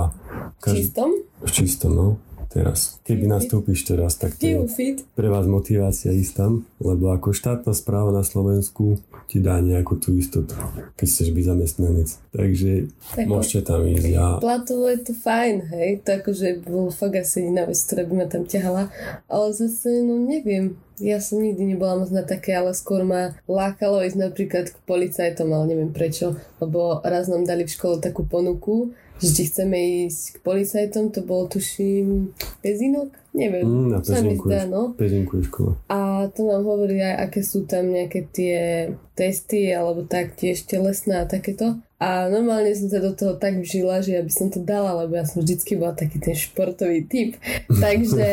Každý, 0.63 0.87
čistom? 0.87 1.11
V 1.43 1.51
čistom, 1.51 1.91
no 1.95 2.09
teraz. 2.53 3.01
Keby 3.03 3.25
nastúpiš 3.25 3.89
teraz, 3.89 4.21
tak 4.21 4.37
to 4.37 4.45
je 4.45 5.01
pre 5.17 5.29
vás 5.33 5.49
motivácia 5.49 6.13
ísť 6.13 6.33
tam, 6.37 6.53
lebo 6.79 7.11
ako 7.11 7.33
štátna 7.33 7.73
správa 7.73 8.13
na 8.13 8.21
Slovensku 8.21 9.01
ti 9.27 9.41
dá 9.41 9.57
nejakú 9.65 9.97
tú 9.97 10.13
istotu, 10.13 10.53
keď 11.01 11.07
chceš 11.09 11.33
byť 11.33 11.45
zamestnanec. 11.49 12.09
Takže 12.37 12.93
tak 13.17 13.27
môžete 13.27 13.61
tam 13.65 13.89
ísť. 13.89 14.07
Ja... 14.13 14.37
Platovo 14.37 14.93
je 14.93 15.01
to 15.01 15.13
fajn, 15.17 15.57
hej, 15.73 15.89
to 16.05 16.21
akože 16.21 16.69
bolo 16.69 16.93
fakt 16.93 17.17
asi 17.17 17.41
jediná 17.41 17.65
vec, 17.65 17.81
ktorá 17.81 18.05
by 18.05 18.15
ma 18.15 18.27
tam 18.29 18.45
ťahala, 18.45 18.93
ale 19.33 19.47
zase, 19.57 20.05
no 20.05 20.21
neviem, 20.21 20.77
ja 21.03 21.19
som 21.19 21.43
nikdy 21.43 21.75
nebola 21.75 21.99
moc 21.99 22.15
na 22.15 22.23
také, 22.23 22.55
ale 22.55 22.77
skôr 22.77 23.03
ma 23.03 23.35
lákalo 23.51 24.05
ísť 24.05 24.19
napríklad 24.21 24.65
k 24.71 24.77
policajtom, 24.85 25.51
ale 25.51 25.75
neviem 25.75 25.91
prečo, 25.91 26.39
lebo 26.63 27.03
raz 27.03 27.27
nám 27.27 27.49
dali 27.49 27.65
v 27.65 27.75
škole 27.75 27.99
takú 27.99 28.23
ponuku, 28.29 28.95
že 29.23 29.31
či 29.31 29.43
chceme 29.47 29.79
ísť 30.11 30.21
k 30.35 30.37
policajtom, 30.43 31.15
to 31.15 31.23
bolo 31.23 31.47
tuším 31.47 32.35
Pezinok, 32.59 33.15
neviem, 33.31 33.63
mm, 33.63 33.89
na 33.95 33.99
mi 34.03 34.35
zdá, 34.35 34.67
no. 34.67 34.99
Pezinku 34.99 35.39
je 35.39 35.47
škola. 35.47 35.79
A 35.87 36.27
to 36.35 36.43
nám 36.43 36.67
hovorí 36.67 36.99
aj, 36.99 37.31
aké 37.31 37.41
sú 37.47 37.63
tam 37.65 37.95
nejaké 37.95 38.27
tie 38.35 38.91
testy, 39.15 39.71
alebo 39.71 40.03
tak 40.03 40.35
tiež 40.35 40.67
telesné 40.67 41.23
a 41.23 41.31
takéto. 41.31 41.79
A 42.03 42.27
normálne 42.27 42.75
som 42.75 42.91
sa 42.91 42.99
do 42.99 43.15
toho 43.15 43.39
tak 43.39 43.63
vžila, 43.63 44.03
že 44.03 44.19
ja 44.19 44.27
by 44.27 44.33
som 44.35 44.51
to 44.51 44.59
dala, 44.59 45.07
lebo 45.07 45.15
ja 45.15 45.23
som 45.23 45.39
vždycky 45.39 45.79
bola 45.79 45.95
taký 45.95 46.19
ten 46.19 46.35
športový 46.35 47.07
typ. 47.07 47.39
Takže 47.85 48.27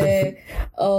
o, 0.74 0.90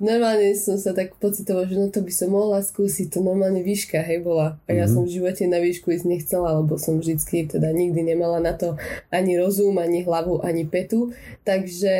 normálne 0.00 0.56
som 0.56 0.80
sa 0.80 0.96
tak 0.96 1.20
pocitovala, 1.20 1.68
že 1.68 1.76
no 1.76 1.92
to 1.92 2.00
by 2.00 2.08
som 2.08 2.32
mohla 2.32 2.64
skúsiť. 2.64 3.12
To 3.12 3.20
normálne 3.20 3.60
výška, 3.60 4.00
hej, 4.00 4.24
bola. 4.24 4.56
A 4.64 4.72
ja 4.72 4.88
mm-hmm. 4.88 4.94
som 4.96 5.02
v 5.04 5.20
živote 5.20 5.44
na 5.44 5.60
výšku 5.60 5.92
ísť 5.92 6.08
nechcela, 6.08 6.64
lebo 6.64 6.80
som 6.80 6.96
vždycky 6.96 7.44
teda 7.44 7.68
nikdy 7.68 8.16
nemala 8.16 8.40
na 8.40 8.56
to 8.56 8.80
ani 9.12 9.36
rozum, 9.36 9.76
ani 9.76 10.00
hlavu, 10.08 10.40
ani 10.40 10.64
petu. 10.64 11.12
Takže 11.44 11.92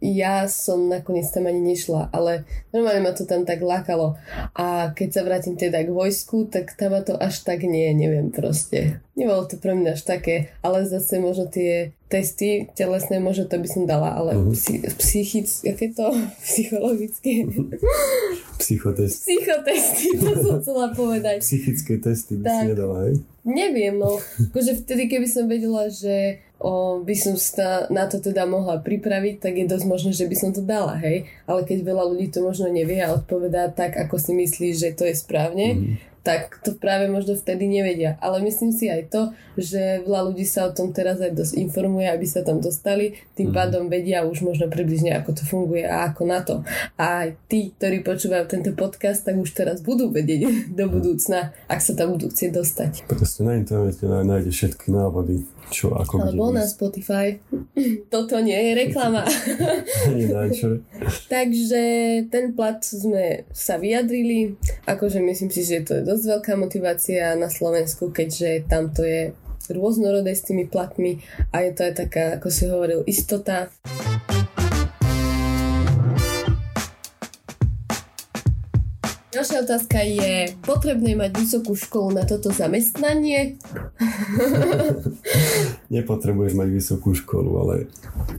ja 0.00 0.48
som 0.48 0.88
nakoniec 0.88 1.28
tam 1.28 1.52
ani 1.52 1.60
nešla, 1.60 2.16
ale 2.16 2.48
normálne 2.72 3.04
ma 3.04 3.12
to 3.12 3.28
tam 3.28 3.44
tak 3.44 3.60
lákalo. 3.60 4.16
A 4.56 4.96
keď 4.96 5.08
sa 5.12 5.20
vrátim 5.20 5.52
teda 5.52 5.84
k 5.84 5.92
vojsku, 5.92 6.48
tak 6.48 6.72
tam 6.80 6.96
ma 6.96 7.04
to 7.04 7.12
až 7.20 7.44
tak 7.44 7.60
nie, 7.68 7.92
neviem 7.92 8.32
proste. 8.32 9.04
Nebolo 9.16 9.48
to 9.48 9.56
pre 9.66 9.74
mňa 9.74 9.98
až 9.98 10.06
také, 10.06 10.54
ale 10.62 10.86
zase 10.86 11.18
možno 11.18 11.50
tie 11.50 11.90
testy 12.06 12.70
telesné, 12.78 13.18
možno 13.18 13.50
to 13.50 13.58
by 13.58 13.66
som 13.66 13.82
dala, 13.82 14.14
ale 14.14 14.38
uh-huh. 14.38 14.54
psychické, 15.02 15.74
aké 15.74 15.90
to? 15.90 16.06
Psychologické. 16.46 17.42
Psychotesty. 18.62 19.34
Psychotesty, 19.34 20.06
to 20.14 20.30
som 20.38 20.54
chcela 20.62 20.94
povedať. 20.94 21.42
Psychické 21.42 21.98
testy 21.98 22.38
by 22.38 22.44
tak. 22.46 22.62
si 22.62 22.66
nedala, 22.70 22.96
hej? 23.10 23.14
Neviem, 23.42 23.98
no. 23.98 24.22
Akože 24.54 24.86
vtedy, 24.86 25.10
keby 25.10 25.26
som 25.26 25.50
vedela, 25.50 25.90
že 25.90 26.46
o, 26.62 27.02
by 27.02 27.14
som 27.18 27.34
sa 27.34 27.90
na 27.90 28.06
to 28.06 28.22
teda 28.22 28.46
mohla 28.46 28.78
pripraviť, 28.78 29.42
tak 29.42 29.58
je 29.58 29.66
dosť 29.66 29.86
možné, 29.86 30.10
že 30.14 30.30
by 30.30 30.36
som 30.38 30.50
to 30.54 30.62
dala, 30.62 30.94
hej. 31.02 31.26
Ale 31.50 31.66
keď 31.66 31.82
veľa 31.82 32.04
ľudí 32.06 32.30
to 32.30 32.42
možno 32.42 32.70
nevie 32.70 33.02
a 33.02 33.18
odpovedá 33.18 33.70
tak, 33.74 33.98
ako 33.98 34.14
si 34.14 34.30
myslí, 34.30 34.68
že 34.78 34.94
to 34.94 35.10
je 35.10 35.14
správne, 35.18 35.66
mm 35.74 36.15
tak 36.26 36.58
to 36.66 36.74
práve 36.74 37.06
možno 37.06 37.38
vtedy 37.38 37.70
nevedia. 37.70 38.18
Ale 38.18 38.42
myslím 38.42 38.74
si 38.74 38.90
aj 38.90 39.14
to, 39.14 39.22
že 39.54 40.02
veľa 40.02 40.34
ľudí 40.34 40.42
sa 40.42 40.66
o 40.66 40.74
tom 40.74 40.90
teraz 40.90 41.22
aj 41.22 41.38
dosť 41.38 41.54
informuje, 41.62 42.10
aby 42.10 42.26
sa 42.26 42.42
tam 42.42 42.58
dostali, 42.58 43.14
tým 43.38 43.54
mm. 43.54 43.56
pádom 43.56 43.86
vedia 43.86 44.26
už 44.26 44.42
možno 44.42 44.66
približne, 44.66 45.14
ako 45.14 45.38
to 45.38 45.42
funguje 45.46 45.86
a 45.86 46.10
ako 46.10 46.22
na 46.26 46.42
to. 46.42 46.66
A 46.98 47.22
aj 47.22 47.38
tí, 47.46 47.70
ktorí 47.78 48.02
počúvajú 48.02 48.44
tento 48.50 48.74
podcast, 48.74 49.22
tak 49.22 49.38
už 49.38 49.54
teraz 49.54 49.86
budú 49.86 50.10
vedieť 50.10 50.50
do 50.78 50.90
budúcna, 50.90 51.54
ak 51.70 51.78
sa 51.78 51.94
tam 51.94 52.18
budú 52.18 52.26
chcieť 52.26 52.50
dostať. 52.50 53.06
Proste 53.06 53.46
na 53.46 53.54
internete 53.54 54.02
nájde 54.02 54.50
všetky 54.50 54.90
návody, 54.90 55.46
čo 55.70 55.94
ako 55.94 56.22
Alebo 56.22 56.54
na 56.54 56.66
Spotify. 56.66 57.38
Toto 58.14 58.38
nie 58.38 58.56
je 58.56 58.72
reklama. 58.74 59.22
Takže 61.34 61.82
ten 62.30 62.44
plat 62.54 62.78
sme 62.82 63.46
sa 63.50 63.78
vyjadrili. 63.78 64.54
Akože 64.86 65.18
myslím 65.22 65.50
si, 65.50 65.66
že 65.66 65.82
to 65.82 65.98
je 65.98 66.02
dosť 66.06 66.15
veľká 66.24 66.56
motivácia 66.56 67.36
na 67.36 67.52
Slovensku, 67.52 68.08
keďže 68.14 68.64
tam 68.70 68.94
to 68.94 69.04
je 69.04 69.36
rôznorodé 69.68 70.32
s 70.32 70.46
tými 70.46 70.70
platmi 70.70 71.20
a 71.50 71.66
je 71.66 71.70
to 71.74 71.80
aj 71.90 71.94
taká, 71.98 72.24
ako 72.38 72.48
si 72.48 72.64
hovoril, 72.70 73.02
istota. 73.04 73.68
Ďalšia 79.36 79.68
otázka 79.68 80.00
je, 80.00 80.48
potrebné 80.64 81.12
mať 81.12 81.36
vysokú 81.36 81.76
školu 81.76 82.16
na 82.16 82.24
toto 82.24 82.48
zamestnanie? 82.48 83.60
Nepotrebuješ 85.92 86.56
mať 86.56 86.68
vysokú 86.72 87.12
školu, 87.12 87.50
ale 87.60 87.74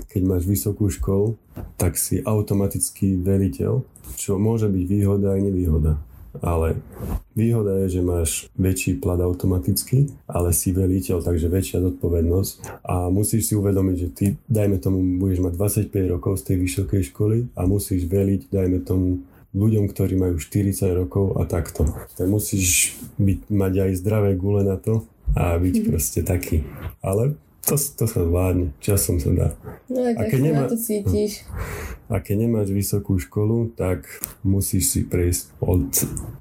keď 0.10 0.22
máš 0.26 0.50
vysokú 0.50 0.90
školu, 0.90 1.38
tak 1.78 2.02
si 2.02 2.18
automaticky 2.26 3.14
veliteľ, 3.14 3.86
čo 4.18 4.42
môže 4.42 4.74
byť 4.74 4.86
výhoda 4.90 5.38
aj 5.38 5.42
nevýhoda. 5.46 6.02
Ale 6.38 6.78
výhoda 7.34 7.82
je, 7.86 7.98
že 7.98 8.02
máš 8.06 8.52
väčší 8.54 9.02
plat 9.02 9.18
automaticky, 9.18 10.12
ale 10.30 10.54
si 10.54 10.76
veliteľ, 10.76 11.26
takže 11.26 11.50
väčšia 11.50 11.82
zodpovednosť 11.82 12.86
a 12.86 13.10
musíš 13.10 13.50
si 13.50 13.54
uvedomiť, 13.58 13.96
že 13.98 14.08
ty, 14.14 14.26
dajme 14.46 14.78
tomu, 14.78 15.02
budeš 15.18 15.42
mať 15.42 15.54
25 15.90 16.14
rokov 16.14 16.34
z 16.42 16.54
tej 16.54 16.58
vysokej 16.62 17.02
školy 17.10 17.38
a 17.58 17.66
musíš 17.66 18.06
veliť, 18.06 18.54
dajme 18.54 18.80
tomu, 18.86 19.26
ľuďom, 19.58 19.90
ktorí 19.90 20.14
majú 20.20 20.38
40 20.38 20.94
rokov 20.94 21.40
a 21.40 21.48
takto. 21.50 21.90
Tak 22.20 22.28
musíš 22.30 22.94
byť, 23.18 23.50
mať 23.50 23.74
aj 23.90 23.92
zdravé 23.98 24.38
gule 24.38 24.62
na 24.62 24.78
to 24.78 25.08
a 25.34 25.58
byť 25.58 25.74
mm-hmm. 25.74 25.90
proste 25.90 26.22
taký. 26.22 26.62
Ale 27.02 27.34
to, 27.68 27.76
to 27.76 28.06
sa 28.08 28.22
zvládne, 28.24 28.72
časom 28.80 29.20
sa 29.20 29.32
dá. 29.34 29.48
No 29.92 30.06
a 30.08 30.22
keď 30.24 30.40
nemá... 30.40 30.64
to 30.72 30.80
cítiš. 30.80 31.44
A 32.08 32.24
keď 32.24 32.48
nemáš 32.48 32.72
vysokú 32.72 33.20
školu, 33.20 33.76
tak 33.76 34.08
musíš 34.44 34.96
si 34.96 35.00
prejsť 35.04 35.60
od 35.60 35.92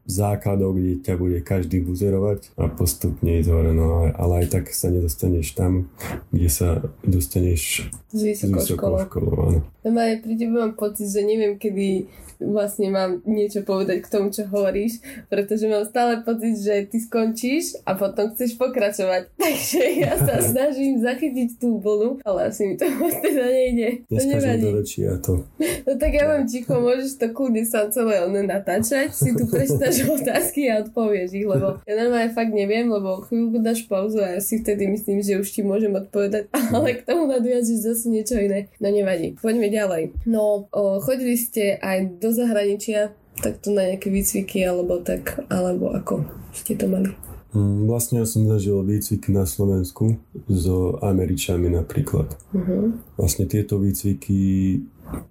základov, 0.07 0.79
kde 0.79 1.03
ťa 1.03 1.15
bude 1.19 1.39
každý 1.43 1.83
buzerovať 1.83 2.55
a 2.55 2.71
postupne 2.71 3.43
ísť 3.43 3.51
hore. 3.51 3.73
No, 3.75 4.07
ale, 4.07 4.47
aj 4.47 4.47
tak 4.55 4.65
sa 4.71 4.89
nedostaneš 4.95 5.59
tam, 5.59 5.91
kde 6.31 6.49
sa 6.51 6.69
dostaneš 7.03 7.91
s 8.15 8.21
vysokou, 8.23 8.63
s 8.63 8.71
vysokou 8.71 8.87
školou. 8.95 9.07
školou 9.11 9.35
áno. 9.43 9.61
No 9.87 9.99
aj 10.03 10.23
mám 10.51 10.75
pocit, 10.75 11.11
že 11.11 11.23
neviem, 11.23 11.59
kedy 11.59 12.11
vlastne 12.41 12.93
mám 12.93 13.25
niečo 13.25 13.65
povedať 13.65 14.05
k 14.05 14.11
tomu, 14.13 14.29
čo 14.29 14.45
hovoríš, 14.49 15.01
pretože 15.33 15.69
mám 15.69 15.89
stále 15.89 16.21
pocit, 16.21 16.59
že 16.61 16.85
ty 16.89 17.01
skončíš 17.01 17.81
a 17.89 17.97
potom 17.97 18.33
chceš 18.33 18.61
pokračovať. 18.61 19.33
Takže 19.41 19.83
ja 19.97 20.15
sa 20.21 20.43
snažím 20.53 21.01
zachytiť 21.01 21.57
tú 21.57 21.81
vlnu, 21.81 22.21
ale 22.25 22.53
asi 22.53 22.69
mi 22.69 22.75
to 22.77 22.87
teda 23.25 23.47
nejde. 23.47 23.89
Dneska 24.11 24.37
to 24.37 24.41
nevadí. 24.43 24.65
Do 24.67 25.17
to. 25.23 25.33
No 25.59 25.97
tak 25.97 26.13
ja 26.13 26.29
mám 26.29 26.45
ticho, 26.45 26.77
môžeš 26.77 27.17
to 27.17 27.33
kľudne 27.33 27.65
sa 27.65 27.89
celé 27.89 28.21
ono 28.21 28.45
natáčať, 28.45 29.09
si 29.13 29.33
tu 29.33 29.49
prečítaš 29.53 30.05
otázky 30.05 30.69
a 30.69 30.85
odpovieš 30.85 31.33
ich, 31.33 31.49
lebo 31.49 31.81
ja 31.89 31.95
normálne 31.97 32.31
fakt 32.37 32.53
neviem, 32.53 32.85
lebo 32.93 33.25
chvíľku 33.25 33.65
dáš 33.65 33.89
pauzu 33.89 34.21
a 34.21 34.37
ja 34.37 34.41
si 34.45 34.61
vtedy 34.61 34.85
myslím, 34.93 35.25
že 35.25 35.41
už 35.41 35.49
ti 35.49 35.65
môžem 35.65 35.97
odpovedať, 35.97 36.53
ale 36.77 37.01
k 37.01 37.07
tomu 37.09 37.25
nadviažeš 37.31 37.79
zase 37.81 38.13
niečo 38.13 38.37
iné. 38.37 38.69
No 38.79 38.93
nevadí. 38.93 39.41
Poďme 39.41 39.73
ďalej. 39.73 40.03
No, 40.29 40.69
o, 40.69 41.01
chodili 41.01 41.41
ste 41.41 41.81
aj 41.81 42.21
do 42.21 42.29
zahraničia, 42.37 43.17
takto 43.41 43.73
na 43.73 43.93
nejaké 43.93 44.13
výcviky 44.13 44.65
alebo 44.65 45.01
tak, 45.01 45.45
alebo 45.49 45.93
ako 45.93 46.25
ste 46.53 46.77
to 46.77 46.89
mali? 46.89 47.13
Mm, 47.57 47.89
vlastne 47.89 48.21
ja 48.21 48.27
som 48.29 48.45
zažil 48.45 48.85
výcviky 48.85 49.33
na 49.33 49.49
Slovensku 49.49 50.21
s 50.45 50.65
Američami 51.01 51.73
napríklad. 51.73 52.37
Uh-huh. 52.53 52.93
Vlastne 53.17 53.49
tieto 53.49 53.81
výcviky 53.81 54.37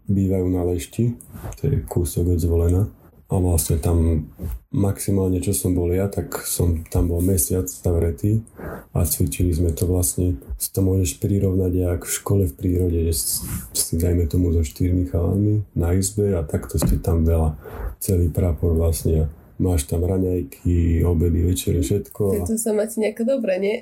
bývajú 0.07 0.47
na 0.49 0.61
Lešti, 0.65 1.15
to 1.59 1.69
je 1.69 1.81
kúsok 1.85 2.35
od 2.35 2.39
zvolená. 2.39 2.83
A 3.25 3.41
vlastne 3.41 3.81
tam 3.81 4.29
maximálne, 4.69 5.41
čo 5.41 5.49
som 5.49 5.73
bol 5.73 5.89
ja, 5.89 6.05
tak 6.05 6.45
som 6.45 6.85
tam 6.93 7.09
bol 7.09 7.25
mesiac 7.25 7.65
zavretý 7.65 8.45
a 8.93 9.01
cvičili 9.01 9.49
sme 9.49 9.73
to 9.73 9.89
vlastne. 9.89 10.37
Si 10.61 10.69
to 10.69 10.85
môžeš 10.85 11.17
prirovnať 11.17 11.73
jak 11.73 12.01
v 12.05 12.15
škole 12.21 12.43
v 12.45 12.53
prírode, 12.53 12.99
že 13.09 13.17
si 13.73 13.97
dajme 13.97 14.29
tomu 14.29 14.53
so 14.53 14.61
štyrmi 14.61 15.09
chalami 15.09 15.65
na 15.73 15.97
izbe 15.97 16.37
a 16.37 16.45
takto 16.45 16.77
ste 16.77 17.01
tam 17.01 17.25
veľa. 17.25 17.57
Celý 17.97 18.29
prápor 18.29 18.77
vlastne 18.77 19.25
máš 19.59 19.87
tam 19.87 20.03
raňajky, 20.03 21.03
obedy, 21.07 21.47
večere, 21.47 21.79
všetko. 21.79 22.47
To 22.47 22.55
sa 22.59 22.75
máte 22.75 22.99
nejako 22.99 23.23
dobre, 23.37 23.59
nie? 23.59 23.77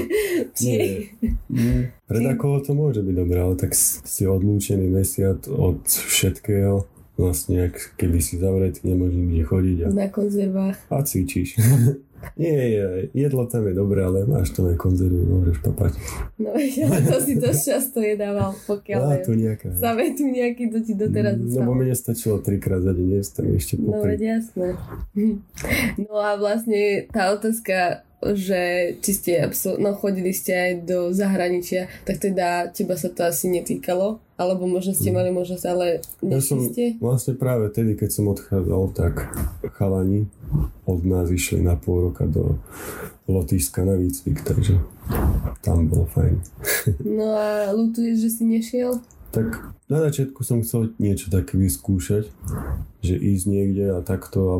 nie. 0.64 1.12
nie. 1.52 1.92
Pred 2.08 2.24
ako 2.32 2.64
to 2.64 2.72
môže 2.72 3.04
byť 3.04 3.14
dobré, 3.16 3.38
ale 3.40 3.54
tak 3.60 3.76
si 3.76 4.24
odlúčený 4.24 4.88
mesiac 4.88 5.44
od 5.48 5.84
všetkého 5.84 6.88
vlastne, 7.20 7.68
ak 7.68 8.00
keby 8.00 8.18
si 8.24 8.40
zavretý, 8.40 8.88
nemôžeš 8.88 9.16
nikde 9.16 9.44
chodiť. 9.44 9.78
A, 9.84 9.86
na 9.92 10.08
konzervách. 10.08 10.78
A 10.88 11.04
cvičíš. 11.04 11.56
Nie, 12.38 13.08
jedlo 13.12 13.46
tam 13.46 13.66
je 13.66 13.74
dobré, 13.74 14.02
ale 14.04 14.24
máš 14.24 14.54
tam 14.54 14.70
aj 14.70 14.76
konzervy, 14.78 15.22
môžeš 15.26 15.58
papať. 15.62 15.92
No, 16.38 16.54
ale 16.88 16.98
to 17.02 17.18
si 17.22 17.34
dosť 17.38 17.62
často 17.62 17.98
jedával, 18.00 18.54
pokiaľ 18.66 19.00
Á, 19.00 19.26
tu 19.26 19.34
nejaká. 19.34 19.74
Same 19.74 20.14
tu 20.14 20.24
nejaký, 20.30 20.70
to 20.70 20.78
ti 20.82 20.92
doteraz 20.94 21.36
mm, 21.38 21.58
No, 21.58 21.66
bo 21.68 21.72
mi 21.74 21.90
nestačilo 21.90 22.38
trikrát 22.40 22.82
za 22.82 22.94
deň, 22.94 23.08
jesť 23.18 23.34
ešte 23.52 23.74
popri. 23.78 23.90
No, 23.90 24.06
veď 24.06 24.20
jasné. 24.38 24.68
No 26.02 26.18
a 26.18 26.36
vlastne 26.36 27.08
tá 27.12 27.32
otázka 27.32 28.04
že 28.30 28.94
či 29.02 29.10
ste 29.10 29.32
absol- 29.42 29.82
no, 29.82 29.98
chodili 29.98 30.30
ste 30.30 30.54
aj 30.54 30.72
do 30.86 30.98
zahraničia, 31.10 31.90
tak 32.06 32.22
teda 32.22 32.70
teba 32.70 32.94
sa 32.94 33.10
to 33.10 33.26
asi 33.26 33.50
netýkalo, 33.50 34.22
alebo 34.38 34.70
možno 34.70 34.94
ste 34.94 35.10
mm. 35.10 35.16
mali 35.18 35.30
možnosť, 35.34 35.64
ale 35.66 35.86
ja 36.22 36.38
som 36.38 36.62
ste? 36.62 36.94
vlastne 37.02 37.34
práve 37.34 37.66
tedy, 37.74 37.98
keď 37.98 38.10
som 38.14 38.30
odchádzal, 38.30 38.82
tak 38.94 39.26
chalani 39.74 40.30
od 40.86 41.02
nás 41.02 41.26
išli 41.34 41.58
na 41.58 41.74
pol 41.74 42.10
roka 42.10 42.22
do 42.30 42.62
Lotyšska 43.26 43.82
na 43.82 43.98
výcvik, 43.98 44.42
takže 44.46 44.78
tam 45.62 45.90
bolo 45.90 46.06
fajn. 46.10 46.34
No 47.18 47.34
a 47.34 47.70
lutuješ, 47.74 48.22
že 48.22 48.30
si 48.30 48.44
nešiel? 48.46 49.02
Tak 49.32 49.48
na 49.88 49.98
začiatku 50.08 50.44
som 50.44 50.60
chcel 50.60 50.92
niečo 51.00 51.32
také 51.32 51.56
vyskúšať, 51.56 52.28
že 53.00 53.14
ísť 53.16 53.44
niekde 53.48 53.96
a 53.96 54.04
takto 54.04 54.38
a 54.46 54.56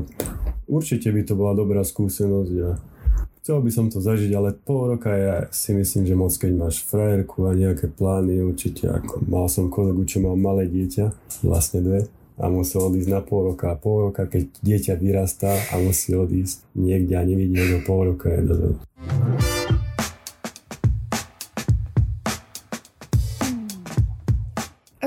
určite 0.64 1.12
by 1.12 1.22
to 1.28 1.36
bola 1.36 1.52
dobrá 1.52 1.84
skúsenosť 1.84 2.54
a 2.64 2.70
Chcel 3.42 3.58
by 3.58 3.74
som 3.74 3.90
to 3.90 3.98
zažiť, 3.98 4.30
ale 4.38 4.54
pol 4.54 4.94
roka 4.94 5.10
ja 5.10 5.50
si 5.50 5.74
myslím, 5.74 6.06
že 6.06 6.14
moc 6.14 6.30
keď 6.30 6.54
máš 6.54 6.86
frajerku 6.86 7.50
a 7.50 7.58
nejaké 7.58 7.90
plány, 7.90 8.38
určite 8.38 8.86
ako 8.86 9.18
mal 9.26 9.50
som 9.50 9.66
kolegu, 9.66 10.06
čo 10.06 10.22
mal 10.22 10.38
malé 10.38 10.70
dieťa, 10.70 11.10
vlastne 11.42 11.82
dve, 11.82 12.06
a 12.38 12.46
musel 12.46 12.86
odísť 12.86 13.10
na 13.10 13.18
pol 13.18 13.50
roka 13.50 13.74
a 13.74 13.74
pol 13.74 14.14
roka, 14.14 14.30
keď 14.30 14.46
dieťa 14.62 14.94
vyrastá 14.94 15.58
a 15.74 15.82
musí 15.82 16.14
odísť 16.14 16.70
niekde 16.78 17.18
a 17.18 17.26
nevidí 17.26 17.58
ho 17.58 17.82
pol 17.82 18.14
roka 18.14 18.30
je 18.30 18.46
dosť. 18.46 18.78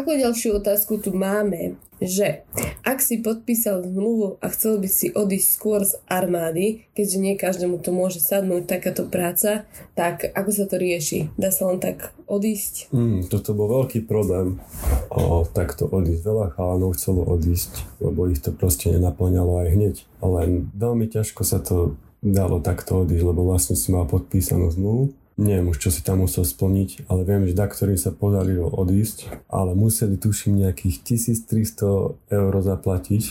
Ako 0.05 0.21
ďalšiu 0.21 0.61
otázku 0.61 1.01
tu 1.01 1.17
máme, 1.17 1.81
že 1.97 2.45
ak 2.85 3.01
si 3.01 3.25
podpísal 3.25 3.81
zmluvu 3.81 4.37
a 4.37 4.53
chcel 4.53 4.77
by 4.77 4.85
si 4.85 5.09
odísť 5.09 5.49
skôr 5.49 5.81
z 5.81 5.97
armády, 6.05 6.85
keďže 6.93 7.17
nie 7.17 7.33
každému 7.33 7.81
to 7.81 7.89
môže 7.89 8.21
sadnúť 8.21 8.69
takáto 8.69 9.09
práca, 9.09 9.65
tak 9.97 10.29
ako 10.29 10.51
sa 10.53 10.69
to 10.69 10.77
rieši? 10.77 11.33
Dá 11.41 11.49
sa 11.49 11.73
len 11.73 11.81
tak 11.81 12.13
odísť? 12.29 12.93
Mm, 12.93 13.33
toto 13.33 13.57
bol 13.57 13.81
veľký 13.81 14.05
problém. 14.05 14.61
O, 15.09 15.41
takto 15.41 15.89
odísť. 15.89 16.21
Veľa 16.21 16.53
chalanov 16.53 16.93
chcelo 16.93 17.25
odísť, 17.25 17.97
lebo 17.97 18.29
ich 18.29 18.45
to 18.45 18.53
proste 18.53 18.93
nenaplňalo 18.93 19.65
aj 19.65 19.67
hneď. 19.73 19.95
Ale 20.21 20.69
veľmi 20.77 21.09
ťažko 21.09 21.41
sa 21.41 21.57
to 21.57 21.97
dalo 22.21 22.61
takto 22.61 23.09
odísť, 23.09 23.25
lebo 23.25 23.41
vlastne 23.41 23.73
si 23.73 23.89
mal 23.89 24.05
podpísanú 24.05 24.69
zmluvu 24.69 25.24
neviem 25.35 25.67
už, 25.71 25.77
čo 25.83 25.89
si 25.91 25.99
tam 25.99 26.23
musel 26.23 26.47
splniť, 26.47 27.11
ale 27.11 27.27
viem, 27.27 27.43
že 27.43 27.57
da, 27.57 27.67
ktorým 27.67 27.99
sa 27.99 28.15
podarilo 28.15 28.71
odísť, 28.71 29.47
ale 29.51 29.75
museli 29.75 30.15
tuším 30.15 30.63
nejakých 30.63 31.03
1300 31.03 32.31
eur 32.31 32.53
zaplatiť 32.55 33.23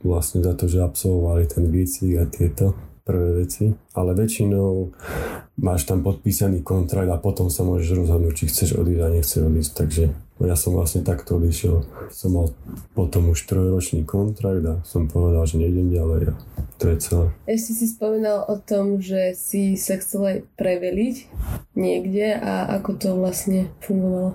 vlastne 0.00 0.40
za 0.40 0.56
to, 0.56 0.64
že 0.68 0.80
absolvovali 0.80 1.44
ten 1.48 1.68
výcvik 1.68 2.14
a 2.20 2.24
tieto 2.24 2.66
prvé 3.02 3.44
veci, 3.44 3.74
ale 3.98 4.14
väčšinou 4.14 4.94
máš 5.58 5.84
tam 5.84 6.06
podpísaný 6.06 6.62
kontrakt 6.62 7.10
a 7.10 7.18
potom 7.18 7.50
sa 7.50 7.66
môžeš 7.66 7.98
rozhodnúť, 7.98 8.34
či 8.34 8.44
chceš 8.48 8.78
odísť 8.78 9.02
a 9.02 9.12
nechceš 9.12 9.40
odísť, 9.42 9.72
takže 9.74 10.04
ja 10.42 10.58
som 10.58 10.74
vlastne 10.74 11.06
takto 11.06 11.38
odišiel. 11.38 11.86
Som 12.10 12.34
mal 12.34 12.46
potom 12.98 13.30
už 13.30 13.46
trojročný 13.46 14.02
kontrakt 14.02 14.62
a 14.66 14.74
som 14.82 15.06
povedal, 15.06 15.46
že 15.46 15.62
nejdem 15.62 15.94
ďalej 15.94 16.34
a 16.34 16.34
to 16.82 16.84
je 16.90 16.96
celé. 16.98 17.26
Ešte 17.46 17.72
si 17.78 17.86
spomínal 17.86 18.42
o 18.50 18.58
tom, 18.58 18.98
že 18.98 19.38
si 19.38 19.78
sa 19.78 19.94
chcel 20.02 20.22
aj 20.26 20.38
preveliť 20.58 21.16
niekde 21.78 22.38
a 22.38 22.74
ako 22.80 22.90
to 22.98 23.08
vlastne 23.14 23.70
fungovalo? 23.86 24.34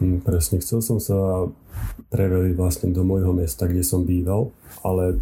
Mm, 0.00 0.20
presne, 0.20 0.60
chcel 0.60 0.84
som 0.84 1.00
sa 1.00 1.48
preveliť 2.12 2.52
vlastne 2.54 2.92
do 2.92 3.02
môjho 3.06 3.32
mesta, 3.32 3.64
kde 3.64 3.80
som 3.80 4.04
býval, 4.04 4.52
ale 4.84 5.18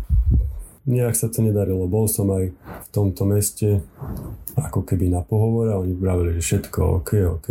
nejak 0.86 1.14
sa 1.14 1.30
to 1.30 1.42
nedarilo. 1.42 1.86
Bol 1.86 2.10
som 2.10 2.30
aj 2.34 2.50
v 2.54 2.88
tomto 2.90 3.22
meste 3.28 3.82
ako 4.58 4.82
keby 4.82 5.08
na 5.08 5.22
pohovore 5.22 5.72
a 5.72 5.80
oni 5.80 5.94
vravili, 5.94 6.36
že 6.38 6.58
všetko 6.58 6.78
OK, 7.02 7.10
OK 7.38 7.48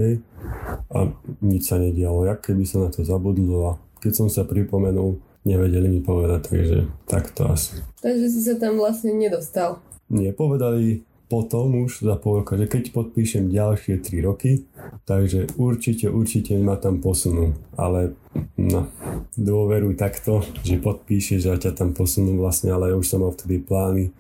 a 0.92 0.98
nič 1.42 1.72
sa 1.72 1.80
nedialo, 1.80 2.28
jak 2.28 2.52
keby 2.52 2.64
sa 2.68 2.84
na 2.84 2.90
to 2.92 3.08
zabudlo 3.08 3.58
a 3.66 3.72
keď 4.02 4.12
som 4.18 4.28
sa 4.28 4.44
pripomenul, 4.44 5.22
nevedeli 5.46 5.88
mi 5.88 6.02
povedať, 6.02 6.52
takže 6.52 6.78
takto 7.06 7.48
asi. 7.50 7.80
Takže 8.02 8.28
si 8.28 8.42
sa 8.42 8.58
tam 8.58 8.82
vlastne 8.82 9.14
nedostal. 9.14 9.80
Nie, 10.12 10.34
povedali 10.36 11.06
potom 11.32 11.88
už 11.88 12.04
za 12.04 12.20
pol 12.20 12.44
roka, 12.44 12.60
že 12.60 12.68
keď 12.68 12.92
podpíšem 12.92 13.48
ďalšie 13.48 14.04
3 14.04 14.28
roky, 14.28 14.68
takže 15.08 15.56
určite, 15.56 16.12
určite 16.12 16.60
ma 16.60 16.76
tam 16.76 17.00
posunú. 17.00 17.56
Ale 17.80 18.20
no, 18.58 18.88
dôveruj 19.36 20.00
takto, 20.00 20.46
že 20.64 20.80
podpíšeš 20.80 21.52
a 21.52 21.60
ťa 21.60 21.72
tam 21.76 21.92
posunú 21.92 22.40
vlastne, 22.40 22.72
ale 22.72 22.92
ja 22.92 22.96
už 22.96 23.08
som 23.08 23.24
mal 23.24 23.36
vtedy 23.36 23.60
plány 23.60 24.12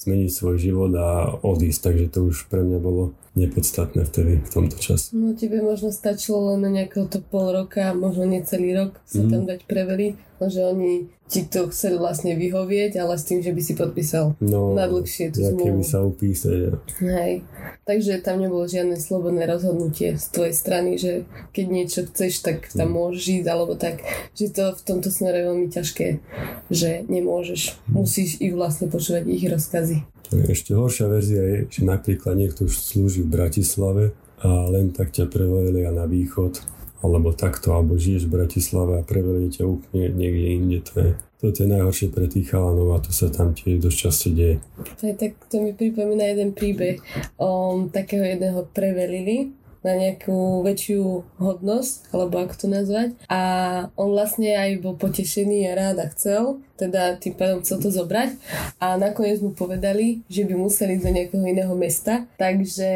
zmeniť 0.00 0.30
svoj 0.32 0.56
život 0.56 0.92
a 0.96 1.36
odísť, 1.44 1.80
takže 1.92 2.06
to 2.08 2.18
už 2.32 2.48
pre 2.48 2.64
mňa 2.64 2.78
bolo 2.80 3.12
nepodstatné 3.38 4.02
vtedy 4.10 4.42
v 4.42 4.50
tomto 4.50 4.74
čase. 4.80 5.14
No 5.14 5.38
tebe 5.38 5.62
možno 5.62 5.94
stačilo 5.94 6.50
len 6.50 6.66
na 6.66 6.70
nejakého 6.72 7.06
to 7.06 7.22
pol 7.22 7.54
roka, 7.54 7.94
možno 7.94 8.26
nie 8.26 8.42
celý 8.42 8.74
rok 8.74 8.98
sa 9.06 9.22
mm. 9.22 9.30
tam 9.30 9.42
dať 9.46 9.60
preveriť, 9.70 10.14
že 10.40 10.60
oni 10.66 11.06
ti 11.30 11.46
to 11.46 11.70
chceli 11.70 11.94
vlastne 11.94 12.34
vyhovieť, 12.34 12.98
ale 12.98 13.14
s 13.14 13.22
tým, 13.22 13.38
že 13.38 13.54
by 13.54 13.62
si 13.62 13.78
podpísal 13.78 14.34
no, 14.42 14.74
na 14.74 14.90
dlhšie 14.90 15.30
tú 15.30 15.46
zmluvu. 15.46 15.78
by 15.78 15.84
sa 15.86 16.02
upísať. 16.02 16.74
Hej. 17.06 17.46
Takže 17.86 18.18
tam 18.18 18.42
nebolo 18.42 18.66
žiadne 18.66 18.98
slobodné 18.98 19.46
rozhodnutie 19.46 20.18
z 20.18 20.26
tvojej 20.34 20.54
strany, 20.56 20.98
že 20.98 21.22
keď 21.54 21.66
niečo 21.70 22.00
chceš, 22.10 22.42
tak 22.42 22.66
tam 22.74 22.90
mm. 22.90 22.94
môžeš 22.98 23.24
ísť, 23.40 23.46
alebo 23.60 23.76
tak, 23.76 24.00
že 24.32 24.48
to 24.48 24.72
v 24.72 24.82
tomto 24.82 25.12
smere 25.12 25.44
je 25.44 25.48
veľmi 25.52 25.68
ťažké, 25.68 26.06
že 26.72 27.04
nemôžeš. 27.06 27.76
Musíš 27.92 28.40
ich 28.40 28.56
vlastne 28.56 28.88
počúvať 28.88 29.28
ich 29.28 29.44
rozkazy. 29.44 30.02
Ešte 30.30 30.78
horšia 30.78 31.06
verzia 31.10 31.42
je, 31.42 31.58
že 31.68 31.82
napríklad 31.82 32.38
niekto 32.38 32.70
už 32.70 32.74
slúži 32.78 33.26
v 33.26 33.34
Bratislave 33.34 34.04
a 34.40 34.70
len 34.70 34.94
tak 34.94 35.10
ťa 35.10 35.26
prevelili 35.26 35.84
na 35.90 36.06
východ, 36.06 36.62
alebo 37.02 37.32
takto, 37.32 37.72
alebo 37.74 37.96
žiješ 37.96 38.28
v 38.28 38.34
Bratislave 38.38 39.00
a 39.00 39.06
prevelili 39.06 39.50
ťa 39.50 39.64
úplne 39.66 40.12
niekde 40.12 40.46
inde. 40.54 40.78
To 40.92 40.94
je, 41.00 41.10
to 41.40 41.46
je 41.64 41.68
najhoršie 41.72 42.08
pre 42.12 42.28
tých 42.28 42.52
chalanov 42.52 42.94
a 42.94 43.02
to 43.02 43.10
sa 43.10 43.32
tam 43.32 43.56
tiež 43.56 43.80
dosť 43.80 43.96
často 43.96 44.28
deje. 44.30 44.60
To, 45.00 45.02
je, 45.08 45.14
tak, 45.16 45.32
to 45.48 45.56
mi 45.64 45.72
pripomína 45.72 46.30
jeden 46.30 46.52
príbeh 46.52 47.00
o 47.40 47.80
takého 47.88 48.22
jedného 48.22 48.68
prevelili 48.70 49.50
na 49.80 49.96
nejakú 49.96 50.60
väčšiu 50.60 51.02
hodnosť, 51.40 52.12
alebo 52.12 52.44
ako 52.44 52.54
to 52.56 52.66
nazvať. 52.68 53.08
A 53.32 53.40
on 53.96 54.12
vlastne 54.12 54.52
aj 54.52 54.84
bol 54.84 54.94
potešený 54.96 55.72
a 55.72 55.76
rád 55.76 55.96
a 56.04 56.06
chcel, 56.12 56.60
teda 56.76 57.16
tým 57.20 57.36
pádom 57.36 57.60
chcel 57.60 57.80
to 57.80 57.88
zobrať. 57.92 58.36
A 58.80 59.00
nakoniec 59.00 59.40
mu 59.44 59.52
povedali, 59.52 60.24
že 60.28 60.44
by 60.48 60.56
museli 60.56 60.96
do 61.00 61.08
nejakého 61.08 61.44
iného 61.44 61.72
mesta, 61.76 62.24
takže 62.36 62.88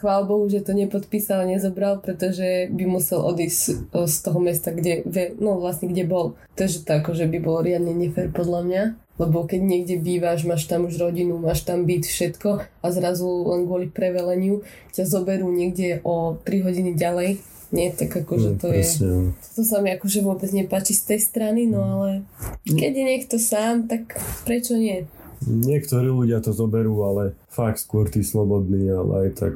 chvál 0.00 0.24
Bohu, 0.24 0.48
že 0.48 0.64
to 0.64 0.72
nepodpísal 0.72 1.44
a 1.44 1.50
nezobral, 1.50 2.00
pretože 2.00 2.68
by 2.72 2.84
musel 2.88 3.24
odísť 3.24 3.92
z 3.92 4.16
toho 4.24 4.38
mesta, 4.40 4.72
kde, 4.72 5.04
no 5.36 5.60
vlastne 5.60 5.92
kde 5.92 6.04
bol. 6.08 6.36
Takže 6.56 6.84
to 6.84 6.90
akože 7.04 7.28
by 7.28 7.38
bolo 7.40 7.64
riadne 7.64 7.92
nefér 7.92 8.32
podľa 8.32 8.60
mňa 8.64 8.82
lebo 9.18 9.44
keď 9.44 9.60
niekde 9.60 9.96
bývaš, 9.98 10.46
máš 10.46 10.70
tam 10.70 10.86
už 10.86 10.96
rodinu, 10.96 11.36
máš 11.42 11.66
tam 11.66 11.84
byt, 11.84 12.06
všetko 12.06 12.62
a 12.62 12.86
zrazu 12.94 13.26
len 13.26 13.66
kvôli 13.66 13.90
preveleniu 13.90 14.62
ťa 14.94 15.04
zoberú 15.04 15.50
niekde 15.50 15.98
o 16.06 16.38
3 16.46 16.66
hodiny 16.66 16.94
ďalej. 16.94 17.42
Nie, 17.68 17.92
tak 17.92 18.08
akože 18.24 18.56
no, 18.56 18.58
to 18.62 18.66
presne. 18.72 19.04
je... 19.04 19.52
To 19.58 19.60
sa 19.60 19.84
mi 19.84 19.92
akože 19.92 20.24
vôbec 20.24 20.48
nepáči 20.56 20.96
z 20.96 21.12
tej 21.12 21.20
strany, 21.20 21.68
no 21.68 21.84
ale 21.84 22.24
keď 22.64 22.92
je 22.96 23.04
niekto 23.04 23.36
sám, 23.36 23.84
tak 23.84 24.16
prečo 24.48 24.80
nie? 24.80 25.04
Niektorí 25.46 26.10
ľudia 26.10 26.42
to 26.42 26.50
zoberú, 26.50 26.98
ale 27.06 27.38
fakt 27.46 27.78
skôr 27.78 28.10
ty 28.10 28.26
slobodný, 28.26 28.90
ale 28.90 29.28
aj 29.28 29.30
tak 29.38 29.54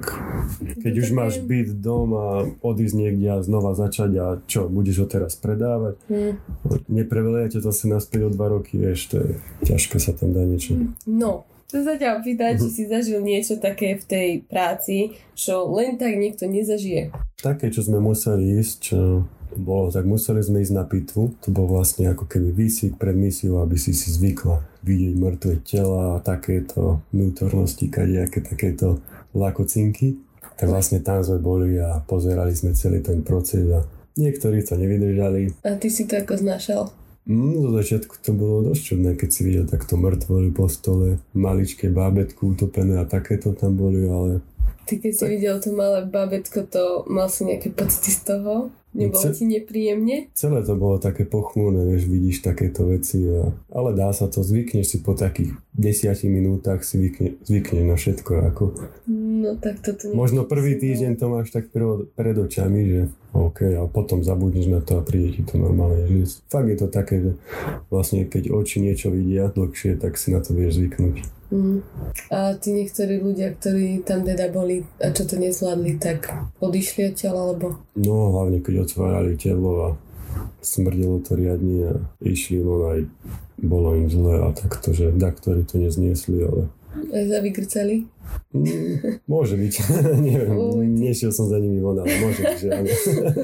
keď 0.78 0.94
už 1.02 1.08
máš 1.10 1.34
byť 1.42 1.82
dom 1.82 2.08
a 2.14 2.28
odísť 2.62 2.94
niekde 2.94 3.28
a 3.34 3.42
znova 3.42 3.74
začať 3.74 4.10
a 4.22 4.26
čo, 4.46 4.70
budeš 4.70 5.02
ho 5.02 5.06
teraz 5.10 5.34
predávať? 5.34 5.98
Hmm. 6.06 6.38
Nepreveliate 6.86 7.58
to 7.58 7.70
si 7.74 7.90
naspäť 7.90 8.28
o 8.28 8.30
dva 8.30 8.54
roky, 8.54 8.78
vieš, 8.78 9.10
to 9.10 9.16
je 9.18 9.30
ťažké 9.66 9.96
sa 9.98 10.14
tam 10.14 10.30
dá 10.30 10.46
niečo. 10.46 10.78
No, 11.08 11.48
Chcem 11.72 11.88
sa 11.88 11.96
ťa 11.96 12.20
opýtať, 12.20 12.60
či 12.60 12.68
si 12.68 12.82
zažil 12.84 13.24
niečo 13.24 13.56
také 13.56 13.96
v 13.96 14.04
tej 14.04 14.30
práci, 14.44 15.16
čo 15.32 15.64
len 15.72 15.96
tak 15.96 16.20
niekto 16.20 16.44
nezažije. 16.44 17.08
Také, 17.40 17.72
čo 17.72 17.80
sme 17.80 17.96
museli 17.96 18.60
ísť, 18.60 18.74
čo 18.92 19.24
bolo, 19.60 19.92
tak 19.92 20.08
museli 20.08 20.40
sme 20.40 20.62
ísť 20.62 20.74
na 20.76 20.84
pitvu. 20.86 21.34
To 21.42 21.48
bol 21.52 21.66
vlastne 21.68 22.08
ako 22.08 22.24
keby 22.30 22.54
výsik 22.54 22.96
pred 22.96 23.16
misiou, 23.16 23.60
aby 23.60 23.76
si 23.76 23.92
si 23.92 24.08
zvykla 24.12 24.62
vidieť 24.82 25.14
mŕtve 25.18 25.54
tela 25.62 26.18
a 26.18 26.22
takéto 26.22 27.02
vnútornosti, 27.10 27.90
kadejaké 27.90 28.42
takéto 28.42 29.02
lakocinky. 29.36 30.18
Tak 30.58 30.68
vlastne 30.68 31.02
tam 31.02 31.24
sme 31.24 31.38
boli 31.42 31.76
a 31.80 31.98
pozerali 32.04 32.52
sme 32.54 32.76
celý 32.76 33.02
ten 33.02 33.24
proces 33.26 33.66
a 33.72 33.82
niektorí 34.16 34.62
to 34.62 34.76
nevydržali. 34.76 35.64
A 35.64 35.76
ty 35.80 35.88
si 35.88 36.04
to 36.04 36.20
ako 36.20 36.36
znášal? 36.36 36.82
Mm, 37.22 37.62
zo 37.62 37.70
začiatku 37.78 38.18
to 38.18 38.34
bolo 38.34 38.74
dosť 38.74 38.82
čudné, 38.82 39.10
keď 39.14 39.28
si 39.30 39.40
videl 39.46 39.64
takto 39.70 39.94
mŕtvoly 39.94 40.50
po 40.50 40.66
stole, 40.66 41.22
maličké 41.38 41.86
bábetku 41.86 42.58
utopené 42.58 42.98
a 42.98 43.06
takéto 43.06 43.54
tam 43.54 43.78
boli, 43.78 44.02
ale... 44.10 44.42
Ty 44.82 44.98
keď 44.98 45.12
si 45.14 45.24
videl 45.30 45.62
to 45.62 45.70
malé 45.70 46.02
bábetko, 46.02 46.66
to 46.66 47.06
mal 47.06 47.30
si 47.30 47.46
nejaké 47.46 47.70
pocity 47.70 48.10
z 48.10 48.20
toho? 48.26 48.74
Nebolo 48.92 49.24
Ce- 49.24 49.32
ti 49.32 49.44
nepríjemne? 49.48 50.28
Celé 50.36 50.60
to 50.60 50.76
bolo 50.76 51.00
také 51.00 51.24
pochmúrne, 51.24 51.88
vieš, 51.88 52.12
vidíš 52.12 52.44
takéto 52.44 52.84
veci. 52.84 53.24
A... 53.24 53.48
Ale 53.72 53.96
dá 53.96 54.12
sa 54.12 54.28
to, 54.28 54.44
zvykneš 54.44 54.84
si 54.84 54.98
po 55.00 55.16
takých 55.16 55.56
desiatich 55.72 56.28
minútach 56.28 56.84
si 56.84 57.00
zvykne, 57.00 57.40
zvykneš 57.40 57.84
na 57.88 57.96
všetko. 57.96 58.30
Ako... 58.52 58.62
No 59.08 59.56
tak 59.56 59.80
toto... 59.80 60.12
Možno 60.12 60.44
prvý 60.44 60.76
týždeň 60.76 61.16
to 61.16 61.26
máš 61.32 61.48
tak 61.48 61.72
pred 61.72 62.36
očami, 62.36 62.80
že 62.84 63.00
OK, 63.32 63.64
ale 63.64 63.88
potom 63.88 64.20
zabudneš 64.20 64.68
na 64.68 64.84
to 64.84 65.00
a 65.00 65.02
príde 65.02 65.40
ti 65.40 65.42
to 65.48 65.56
normálne. 65.56 66.04
Že 66.04 66.44
fakt 66.52 66.68
je 66.68 66.76
to 66.76 66.88
také, 66.92 67.16
že 67.24 67.32
vlastne 67.88 68.28
keď 68.28 68.52
oči 68.52 68.84
niečo 68.84 69.08
vidia 69.08 69.48
dlhšie, 69.48 69.96
tak 69.96 70.20
si 70.20 70.36
na 70.36 70.44
to 70.44 70.52
vieš 70.52 70.76
zvyknúť. 70.76 71.42
Mm. 71.52 71.84
A 72.32 72.56
tí 72.56 72.72
niektorí 72.72 73.20
ľudia, 73.20 73.52
ktorí 73.52 74.00
tam 74.08 74.24
teda 74.24 74.48
boli 74.48 74.88
a 75.04 75.12
čo 75.12 75.28
to 75.28 75.36
nezvládli, 75.36 76.00
tak 76.00 76.32
odišli 76.64 77.12
odtiaľ 77.12 77.36
alebo? 77.36 77.76
No 77.92 78.32
hlavne 78.32 78.64
keď 78.64 78.81
otvárali 78.82 79.38
telo 79.38 79.72
a 79.82 79.88
smrdelo 80.62 81.20
to 81.22 81.36
riadne 81.36 81.78
a 81.90 81.94
išli 82.22 82.62
aj 82.92 83.00
bolo 83.62 83.94
im 83.94 84.08
zle 84.10 84.42
a 84.42 84.48
takto, 84.50 84.90
že 84.90 85.14
ktorí 85.30 85.62
to 85.62 85.78
nezniesli, 85.78 86.42
ale... 86.42 86.66
Zavygrcali? 87.12 88.04
Mm, 88.52 89.24
môže 89.24 89.56
byť, 89.56 89.74
neviem, 90.28 90.52
nešiel 91.00 91.32
som 91.32 91.48
za 91.48 91.56
nimi 91.56 91.80
von, 91.80 91.96
ale 91.96 92.12
môže 92.20 92.44
byť, 92.44 92.58
že 92.60 92.68
áno. 92.68 92.88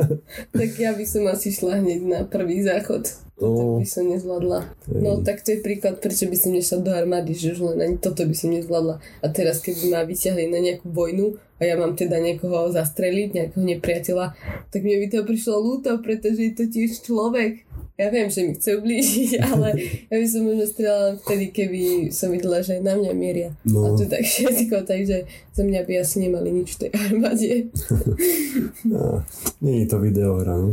tak 0.61 0.71
ja 0.77 0.93
by 0.93 1.05
som 1.09 1.25
asi 1.29 1.49
šla 1.49 1.81
hneď 1.81 2.01
na 2.05 2.21
prvý 2.29 2.61
záchod. 2.61 3.09
Toto 3.39 3.79
by 3.79 3.87
som 3.87 4.11
nezvládla. 4.11 4.61
No 4.99 5.23
tak 5.23 5.47
to 5.47 5.55
je 5.55 5.63
príklad, 5.63 6.03
prečo 6.03 6.27
by 6.27 6.35
som 6.35 6.51
nešla 6.51 6.83
do 6.83 6.91
armády, 6.91 7.39
že 7.39 7.55
už 7.55 7.73
len 7.73 7.79
ani 7.87 7.97
toto 7.97 8.27
by 8.27 8.35
som 8.35 8.51
nezvládla. 8.51 8.99
A 8.99 9.27
teraz, 9.31 9.63
keby 9.63 9.95
ma 9.95 10.03
vyťahli 10.03 10.51
na 10.51 10.59
nejakú 10.59 10.91
vojnu 10.91 11.39
a 11.57 11.63
ja 11.63 11.79
mám 11.79 11.95
teda 11.95 12.19
niekoho 12.19 12.75
zastreliť, 12.75 13.29
nejakého 13.33 13.63
nepriateľa, 13.63 14.35
tak 14.75 14.81
mi 14.83 14.99
by 14.99 15.07
to 15.07 15.23
prišlo 15.23 15.55
ľúto, 15.55 16.03
pretože 16.03 16.51
je 16.51 16.53
to 16.53 16.65
tiež 16.67 16.99
človek 17.07 17.68
ja 17.99 18.15
viem, 18.15 18.31
že 18.31 18.47
mi 18.47 18.55
chce 18.55 18.79
ublížiť, 18.79 19.31
ale 19.51 19.75
ja 20.07 20.17
by 20.23 20.27
som 20.31 20.47
možno 20.47 20.65
strelala 20.71 21.19
vtedy, 21.19 21.51
keby 21.51 21.81
som 22.15 22.31
videla, 22.31 22.63
že 22.63 22.79
na 22.79 22.95
mňa 22.95 23.13
mieria. 23.19 23.51
No. 23.67 23.91
A 23.91 23.99
to 23.99 24.07
tak 24.07 24.23
všetko, 24.23 24.87
takže 24.87 25.27
za 25.51 25.63
mňa 25.67 25.83
by 25.83 25.93
asi 25.99 26.17
nemali 26.23 26.55
nič 26.55 26.79
v 26.79 26.81
tej 26.87 26.91
armáde. 26.95 27.51
no, 28.95 29.27
je 29.59 29.87
to 29.91 29.99
videohra, 29.99 30.63
no. 30.63 30.71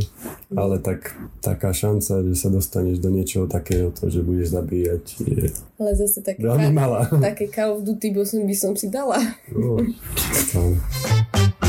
ale 0.54 0.78
tak, 0.78 1.18
taká 1.42 1.74
šanca, 1.74 2.22
že 2.22 2.34
sa 2.38 2.46
dostaneš 2.46 3.02
do 3.02 3.10
niečoho 3.10 3.50
takého, 3.50 3.90
to, 3.90 4.06
že 4.06 4.22
budeš 4.22 4.54
zabíjať, 4.54 5.04
je 5.26 5.50
ale 5.76 5.92
zase 5.92 6.24
také, 6.24 6.40
veľmi 6.40 6.72
malá. 6.72 7.04
také 7.20 7.52
Call 7.52 7.76
of 7.76 7.84
Duty 7.84 8.14
by 8.14 8.22
som, 8.24 8.40
by 8.46 8.56
som 8.56 8.72
si 8.78 8.88
dala. 8.88 9.18
No, 9.52 9.82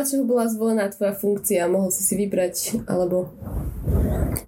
čoho 0.00 0.24
bola 0.24 0.48
zvolená 0.48 0.88
tvoja 0.88 1.12
funkcia? 1.12 1.68
Mohol 1.68 1.92
si 1.92 2.02
si 2.08 2.14
vybrať, 2.16 2.80
alebo... 2.88 3.28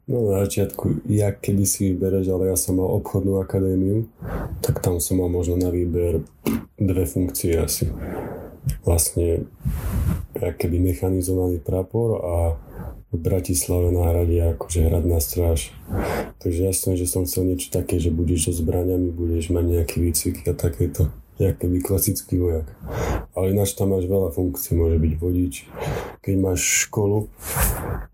No 0.09 0.33
na 0.33 0.49
začiatku, 0.49 1.05
ja 1.13 1.37
keby 1.37 1.69
si 1.69 1.93
vybereš, 1.93 2.33
ale 2.33 2.49
ja 2.49 2.57
som 2.57 2.81
mal 2.81 2.89
obchodnú 2.97 3.37
akadémiu, 3.37 4.09
tak 4.65 4.81
tam 4.81 4.97
som 4.97 5.21
mal 5.21 5.29
možno 5.29 5.61
na 5.61 5.69
výber 5.69 6.25
dve 6.81 7.05
funkcie 7.05 7.61
asi. 7.61 7.93
Vlastne 8.81 9.45
keby 10.41 10.81
mechanizovaný 10.81 11.61
prapor 11.61 12.25
a 12.25 12.37
v 13.15 13.19
Bratislave 13.23 13.95
na 13.95 14.11
hrade 14.11 14.59
akože 14.59 14.91
hradná 14.91 15.23
stráž. 15.23 15.71
Takže 16.43 16.61
jasné, 16.67 16.93
že 16.99 17.07
som 17.07 17.23
chcel 17.23 17.47
niečo 17.47 17.71
také, 17.71 18.03
že 18.03 18.11
budeš 18.11 18.51
so 18.51 18.53
zbraniami, 18.59 19.15
budeš 19.15 19.55
mať 19.55 19.65
nejaký 19.79 19.97
výcvik 20.03 20.37
a 20.51 20.53
takéto 20.59 21.15
jak 21.39 21.59
keby 21.59 21.83
klasický 21.83 22.39
vojak. 22.39 22.67
Ale 23.35 23.51
ináč 23.51 23.75
tam 23.75 23.91
máš 23.95 24.07
veľa 24.07 24.31
funkcií, 24.31 24.79
môže 24.79 24.99
byť 25.03 25.15
vodič. 25.19 25.55
Keď 26.23 26.35
máš 26.39 26.87
školu 26.87 27.27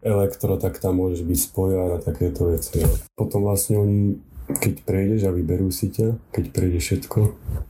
elektro, 0.01 0.57
tak 0.57 0.81
tam 0.81 1.01
môžeš 1.01 1.23
byť 1.29 1.39
spojár 1.39 1.89
a 1.97 1.99
takéto 2.01 2.49
veci. 2.49 2.81
Potom 3.13 3.45
vlastne 3.45 3.77
oni 3.77 4.31
keď 4.51 4.83
prejdeš 4.83 5.31
a 5.31 5.35
vyberú 5.35 5.71
si 5.71 5.95
ťa, 5.95 6.19
keď 6.35 6.45
prejde 6.51 6.81
všetko, 6.83 7.21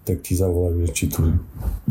tak 0.08 0.24
ti 0.24 0.32
zavolajú, 0.32 0.88
či, 0.88 1.12
tu, 1.12 1.36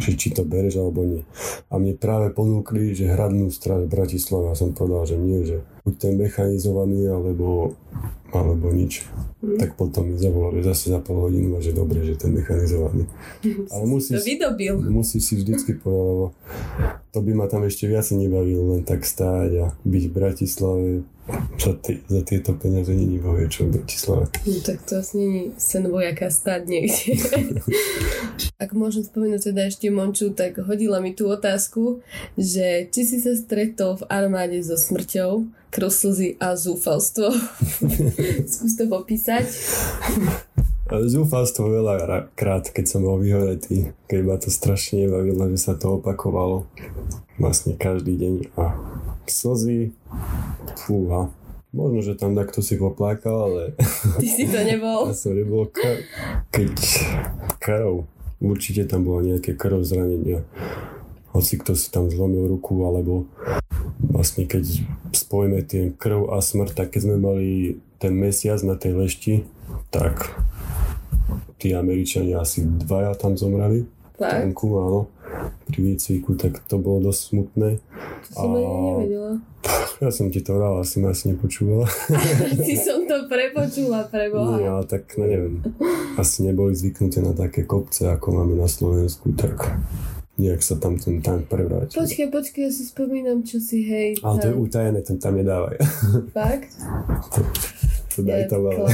že 0.01 0.17
či 0.17 0.33
to 0.33 0.41
bereš 0.41 0.81
alebo 0.81 1.05
nie. 1.05 1.21
A 1.69 1.77
mne 1.77 1.93
práve 1.99 2.33
ponúkli, 2.33 2.97
že 2.97 3.11
hradnú 3.11 3.53
stráž 3.53 3.85
Bratislava. 3.85 4.57
som 4.57 4.73
povedal, 4.73 5.05
že 5.05 5.17
nie, 5.19 5.45
že 5.45 5.61
buď 5.85 5.93
ten 5.99 6.13
mechanizovaný, 6.17 7.05
alebo 7.05 7.77
alebo 8.33 8.69
nič. 8.73 9.05
Mm. 9.39 9.55
Tak 9.55 9.79
potom 9.79 10.11
mi 10.11 10.19
zavolali 10.19 10.59
zase 10.59 10.91
za 10.91 10.99
pol 10.99 11.31
hodinu 11.31 11.55
a 11.55 11.63
že 11.63 11.71
dobre, 11.71 12.03
že 12.03 12.19
ten 12.19 12.35
mechanizovaný. 12.35 13.07
Ale 13.71 13.83
musíš, 13.87 14.19
to 14.19 14.27
vydobil. 14.27 14.73
musíš 14.91 15.31
si 15.31 15.33
vždycky 15.39 15.79
povedať, 15.79 16.05
lebo 16.11 16.25
to 17.09 17.19
by 17.23 17.31
ma 17.33 17.45
tam 17.47 17.63
ešte 17.63 17.87
viac 17.87 18.05
nebavilo, 18.11 18.75
len 18.75 18.83
tak 18.83 19.07
stáť 19.07 19.51
a 19.63 19.65
byť 19.87 20.03
v 20.05 20.13
Bratislave. 20.13 20.87
Za, 21.61 21.77
t- 21.77 22.01
za 22.09 22.25
tieto 22.25 22.57
peniaze 22.57 22.89
není 22.89 23.21
bohvie 23.21 23.45
čo 23.53 23.69
v 23.69 23.77
Bratislave. 23.79 24.33
No 24.43 24.59
tak 24.65 24.81
to 24.81 24.97
asi 24.97 25.13
není 25.17 25.41
sen 25.61 25.85
vojaka 25.85 26.27
stáť 26.27 26.61
niekde. 26.65 27.15
Ak 28.63 28.73
môžem 28.75 29.05
spomenúť 29.05 29.53
teda 29.53 29.69
ešte 29.69 29.87
Monču, 29.93 30.33
tak 30.33 30.57
hodila 30.59 30.99
mi 30.99 31.13
tú 31.13 31.29
otázku, 31.29 32.01
že 32.35 32.89
či 32.89 33.01
si 33.05 33.17
sa 33.21 33.37
stretol 33.37 34.01
v 34.01 34.07
armáde 34.09 34.59
so 34.65 34.75
smrťou, 34.75 35.47
krv 35.69 35.89
slzy 35.89 36.37
a 36.41 36.57
zúfalstvo. 36.57 37.29
Skús 38.51 38.73
to 38.77 38.85
popísať. 38.89 39.45
Zúfalstvo 40.89 41.69
veľa 41.69 42.33
krát, 42.33 42.65
keď 42.73 42.85
som 42.89 43.05
bol 43.05 43.21
vyhoretý, 43.21 43.93
keď 44.09 44.19
ma 44.25 44.35
to 44.41 44.49
strašne 44.49 45.05
nebavilo, 45.05 45.45
že 45.53 45.59
sa 45.61 45.73
to 45.77 46.01
opakovalo 46.01 46.65
vlastne 47.37 47.77
každý 47.77 48.17
deň 48.17 48.35
a 48.57 48.73
slzy, 49.29 49.93
fúha. 50.81 51.29
Možno, 51.69 52.01
že 52.01 52.17
tam 52.17 52.33
takto 52.33 52.65
si 52.65 52.81
poplákal, 52.81 53.37
ale... 53.45 53.63
Ty 54.17 54.25
si 54.25 54.49
to 54.49 54.57
nebol. 54.65 55.05
ja 55.09 55.13
som 55.13 55.37
nebol, 55.37 55.69
ka- 55.69 56.01
keď 56.49 56.73
krv, 57.61 58.09
určite 58.41 58.89
tam 58.89 59.05
bolo 59.05 59.21
nejaké 59.21 59.53
krv 59.53 59.85
zranenia. 59.85 60.41
Hoci 61.29 61.61
kto 61.61 61.77
si 61.77 61.93
tam 61.93 62.09
zlomil 62.09 62.49
ruku, 62.49 62.73
alebo 62.89 63.29
vlastne 64.19 64.43
keď 64.43 64.83
spojíme 65.15 65.63
tie 65.63 65.95
krv 65.95 66.35
a 66.35 66.43
smrť, 66.43 66.75
tak 66.75 66.91
keď 66.91 67.01
sme 67.07 67.15
mali 67.23 67.79
ten 68.03 68.11
mesiac 68.11 68.59
na 68.67 68.75
tej 68.75 68.99
lešti, 68.99 69.35
tak 69.95 70.35
tí 71.55 71.71
Američania 71.71 72.43
asi 72.43 72.67
dvaja 72.67 73.15
tam 73.15 73.39
zomreli. 73.39 73.87
Tak. 74.19 74.51
Tanku, 74.51 74.67
áno. 74.75 75.01
Pri 75.71 75.79
výcviku, 75.79 76.35
tak 76.35 76.59
to 76.67 76.75
bolo 76.75 77.07
dosť 77.07 77.21
smutné. 77.31 77.69
To 77.79 78.29
som 78.35 78.51
ani 78.51 78.67
nevedela. 78.67 79.33
Ja 79.99 80.15
som 80.15 80.31
ti 80.31 80.39
to 80.39 80.55
vral, 80.55 80.79
asi 80.79 81.03
ma 81.03 81.11
asi 81.11 81.27
nepočúvala. 81.35 81.83
Ty 82.67 82.75
som 82.79 83.03
to 83.03 83.27
prepočula 83.27 84.07
pre 84.07 84.31
Boha. 84.31 84.55
Nie, 84.55 84.71
ale 84.71 84.87
tak, 84.87 85.11
no 85.19 85.27
neviem. 85.27 85.59
Asi 86.15 86.47
neboli 86.47 86.71
zvyknuté 86.71 87.19
na 87.19 87.35
také 87.35 87.67
kopce, 87.67 88.07
ako 88.07 88.39
máme 88.39 88.55
na 88.55 88.71
Slovensku, 88.71 89.35
tak 89.35 89.59
nejak 90.39 90.63
sa 90.63 90.79
tam 90.79 90.95
ten 90.95 91.19
tank 91.19 91.51
prevrátil. 91.51 91.99
Počkaj, 91.99 92.27
počkaj, 92.31 92.61
ja 92.63 92.71
si 92.71 92.83
spomínam, 92.87 93.43
čo 93.43 93.59
si 93.59 93.83
hej. 93.83 94.15
Ale 94.23 94.39
to 94.39 94.47
je 94.47 94.55
tam- 94.55 94.63
utajené, 94.63 94.99
ten 95.03 95.17
tam 95.19 95.33
nedávaj. 95.35 95.75
Fakt? 96.37 96.71
to 98.15 98.19
daj 98.23 98.47
tam, 98.47 98.61
ale, 98.71 98.87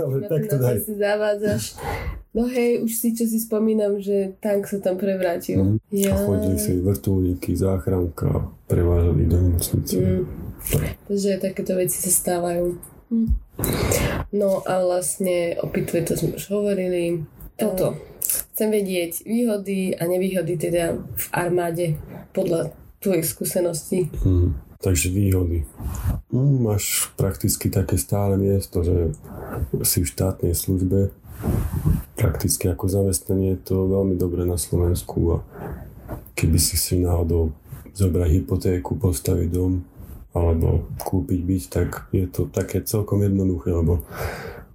ale 0.00 0.16
tak 0.26 0.42
to 0.48 0.56
to 0.56 0.64
daj. 0.64 0.76
si 0.80 0.92
zavádzaš. 0.96 1.64
No 2.36 2.44
hej, 2.44 2.84
už 2.84 2.92
si 2.92 3.16
čo 3.16 3.24
si 3.24 3.40
spomínam, 3.40 3.96
že 4.00 4.36
tank 4.40 4.68
sa 4.68 4.80
tam 4.80 4.96
prevrátil. 4.96 5.60
Mhm. 5.60 5.76
Ja. 5.92 6.12
A 6.12 6.20
chodili 6.24 6.56
si 6.56 6.76
vrtulníky, 6.80 7.56
záchranka, 7.56 8.48
prevážali 8.68 9.24
do 9.24 9.36
nemocnice. 9.36 9.96
Mm. 9.96 10.24
Takže 11.06 11.38
takéto 11.38 11.78
veci 11.78 11.96
sa 12.02 12.10
stávajú. 12.10 12.74
Hm. 13.06 13.28
No 14.34 14.60
a 14.66 14.82
vlastne 14.82 15.54
o 15.62 15.70
pitve 15.70 16.02
to 16.02 16.18
sme 16.18 16.34
už 16.34 16.50
hovorili. 16.50 17.22
Toto. 17.56 17.96
Chcem 18.26 18.68
vedieť 18.72 19.22
výhody 19.24 19.94
a 19.94 20.02
nevýhody 20.08 20.58
teda 20.58 20.96
v 20.96 21.26
armáde 21.32 21.86
podľa 22.32 22.72
tvojich 23.00 23.26
skúseností. 23.26 24.10
Mm. 24.24 24.56
Takže 24.76 25.08
výhody. 25.08 25.64
Mm, 26.28 26.68
máš 26.68 27.08
prakticky 27.16 27.72
také 27.72 27.96
stále 27.96 28.36
miesto, 28.36 28.84
že 28.84 29.16
si 29.88 30.04
v 30.04 30.10
štátnej 30.10 30.52
službe. 30.52 31.10
Prakticky 32.16 32.68
ako 32.68 32.88
zamestnanie 32.88 33.56
je 33.56 33.72
to 33.72 33.88
veľmi 33.88 34.16
dobré 34.20 34.44
na 34.44 34.60
Slovensku 34.60 35.36
a 35.36 35.38
keby 36.36 36.60
si 36.60 36.76
si 36.76 37.00
náhodou 37.00 37.52
zobrať 37.96 38.28
hypotéku, 38.40 39.00
postaviť 39.00 39.48
dom 39.48 39.80
alebo 40.36 40.84
kúpiť 41.00 41.40
byt, 41.40 41.64
tak 41.72 41.88
je 42.12 42.28
to 42.28 42.52
také 42.52 42.84
celkom 42.84 43.24
jednoduché, 43.24 43.72
lebo 43.72 44.04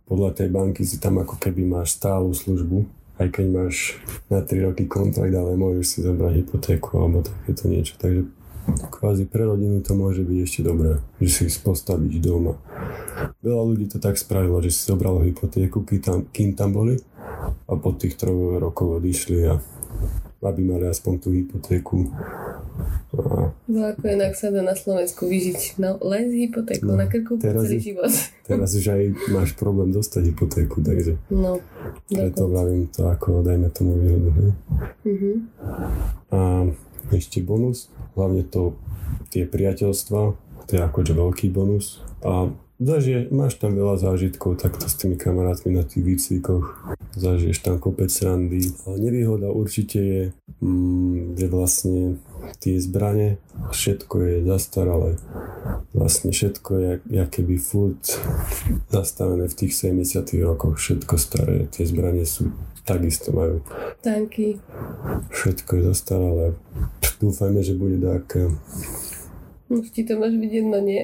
podľa 0.10 0.34
tej 0.34 0.50
banky 0.50 0.82
si 0.82 0.98
tam 0.98 1.22
ako 1.22 1.38
keby 1.38 1.62
máš 1.62 2.02
stálu 2.02 2.34
službu, 2.34 2.84
aj 3.22 3.28
keď 3.38 3.46
máš 3.54 4.02
na 4.34 4.42
3 4.42 4.66
roky 4.66 4.90
kontrakt, 4.90 5.34
ale 5.34 5.54
môžeš 5.54 5.86
si 5.86 5.98
zobrať 6.02 6.42
hypotéku 6.42 6.98
alebo 6.98 7.22
takéto 7.22 7.70
niečo. 7.70 7.94
Takže 8.02 8.26
kvázi 8.90 9.30
pre 9.30 9.46
rodinu 9.46 9.86
to 9.86 9.94
môže 9.94 10.26
byť 10.26 10.38
ešte 10.42 10.62
dobré, 10.66 10.98
že 11.22 11.50
si 11.50 11.60
postaviť 11.62 12.18
doma. 12.18 12.58
Veľa 13.46 13.64
ľudí 13.74 13.86
to 13.90 14.02
tak 14.02 14.18
spravilo, 14.18 14.58
že 14.66 14.74
si 14.74 14.82
zobralo 14.90 15.22
hypotéku, 15.22 15.86
kým 15.86 16.02
tam, 16.02 16.18
kým 16.34 16.58
tam 16.58 16.74
boli 16.74 16.98
a 17.70 17.74
po 17.78 17.94
tých 17.94 18.18
troch 18.18 18.58
rokoch 18.58 19.02
odišli 19.02 19.40
a 19.50 19.62
aby 20.42 20.62
mali 20.66 20.86
aspoň 20.90 21.14
tú 21.22 21.30
hypotéku. 21.32 22.10
A 23.14 23.54
No 23.72 23.88
ako 23.88 24.04
inak 24.04 24.36
sa 24.36 24.52
dá 24.52 24.60
na 24.66 24.76
Slovensku 24.76 25.32
vyžiť 25.32 25.80
no, 25.80 25.96
len 26.04 26.28
s 26.28 26.36
hypotékou 26.36 26.92
No, 26.92 27.00
na 27.00 27.08
krku 27.08 27.40
teraz 27.40 27.70
celý 27.70 27.80
život. 27.80 28.12
teraz 28.50 28.76
už 28.76 28.86
aj 28.92 29.02
máš 29.32 29.56
problém 29.56 29.96
dostať 29.96 30.34
hypotéku, 30.34 30.84
takže 30.84 31.16
No, 31.32 31.62
preto 32.12 32.52
vravím 32.52 32.92
to 32.92 33.08
ako 33.08 33.46
dajme 33.46 33.70
tomu 33.72 33.96
výhodu. 33.96 34.30
Ne? 34.34 34.52
Mhm. 35.08 35.32
A 36.32 36.40
ešte 37.16 37.40
bonus, 37.44 37.92
hlavne 38.16 38.44
to 38.44 38.76
tie 39.32 39.44
priateľstva, 39.48 40.22
to 40.68 40.72
je 40.72 40.82
akože 40.82 41.12
veľký 41.16 41.48
bonus. 41.52 42.00
A 42.24 42.48
zažije, 42.82 43.30
máš 43.30 43.62
tam 43.62 43.78
veľa 43.78 44.02
zážitkov 44.02 44.58
takto 44.58 44.90
s 44.90 44.98
tými 44.98 45.16
kamarátmi 45.16 45.78
na 45.78 45.86
tých 45.86 46.02
výcvikoch, 46.02 46.98
zažiješ 47.14 47.62
tam 47.62 47.78
kopec 47.78 48.10
randy. 48.26 48.74
Ale 48.90 48.98
nevýhoda 48.98 49.54
určite 49.54 50.00
je, 50.02 50.24
mm, 50.66 51.38
že 51.38 51.48
vlastne 51.48 52.18
tie 52.58 52.82
zbranie, 52.82 53.38
všetko 53.70 54.16
je 54.26 54.36
zastaralé. 54.50 55.22
Vlastne 55.94 56.34
všetko 56.34 56.72
je 56.74 56.92
jak 57.14 57.30
keby 57.30 57.56
furt 57.62 58.02
zastavené 58.90 59.46
v 59.46 59.56
tých 59.56 59.78
70 59.78 60.42
rokoch, 60.42 60.82
všetko 60.82 61.14
staré. 61.22 61.70
Tie 61.70 61.86
zbranie 61.86 62.26
sú 62.26 62.50
takisto 62.82 63.30
majú 63.30 63.62
Tanky. 64.02 64.58
Všetko 65.30 65.70
je 65.78 65.84
zastaralé. 65.94 66.48
Dúfajme, 67.22 67.62
že 67.62 67.78
bude 67.78 68.02
také. 68.02 68.50
Už 69.72 69.88
ti 69.96 70.04
to 70.04 70.20
máš 70.20 70.36
byť 70.36 70.52
jedno, 70.52 70.80
nie? 70.90 71.00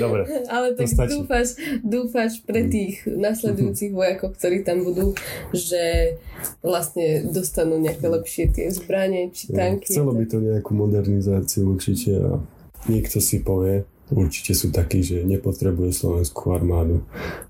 Dobre. 0.00 0.22
Ale 0.54 0.72
tak 0.72 0.88
dúfaš, 0.88 1.48
dúfaš 1.84 2.40
pre 2.42 2.64
tých 2.66 3.04
nasledujúcich 3.04 3.92
vojakov, 3.92 4.34
ktorí 4.40 4.64
tam 4.64 4.88
budú, 4.88 5.12
že 5.52 6.16
vlastne 6.64 7.28
dostanú 7.28 7.76
nejaké 7.76 8.08
lepšie 8.08 8.44
tie 8.48 8.66
zbranie 8.72 9.28
či 9.34 9.52
tanky. 9.52 9.92
Chcelo 9.92 10.16
by 10.16 10.24
to 10.24 10.40
nejakú 10.40 10.72
modernizáciu 10.72 11.76
určite 11.76 12.16
a 12.16 12.40
niekto 12.88 13.20
si 13.20 13.44
povie, 13.44 13.84
určite 14.08 14.56
sú 14.56 14.72
takí, 14.72 15.04
že 15.04 15.26
nepotrebuje 15.26 15.92
slovenskú 15.92 16.56
armádu. 16.56 17.04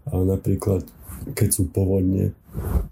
Ale 0.08 0.26
napríklad, 0.26 0.82
keď 1.36 1.48
sú 1.54 1.70
povodne, 1.70 2.34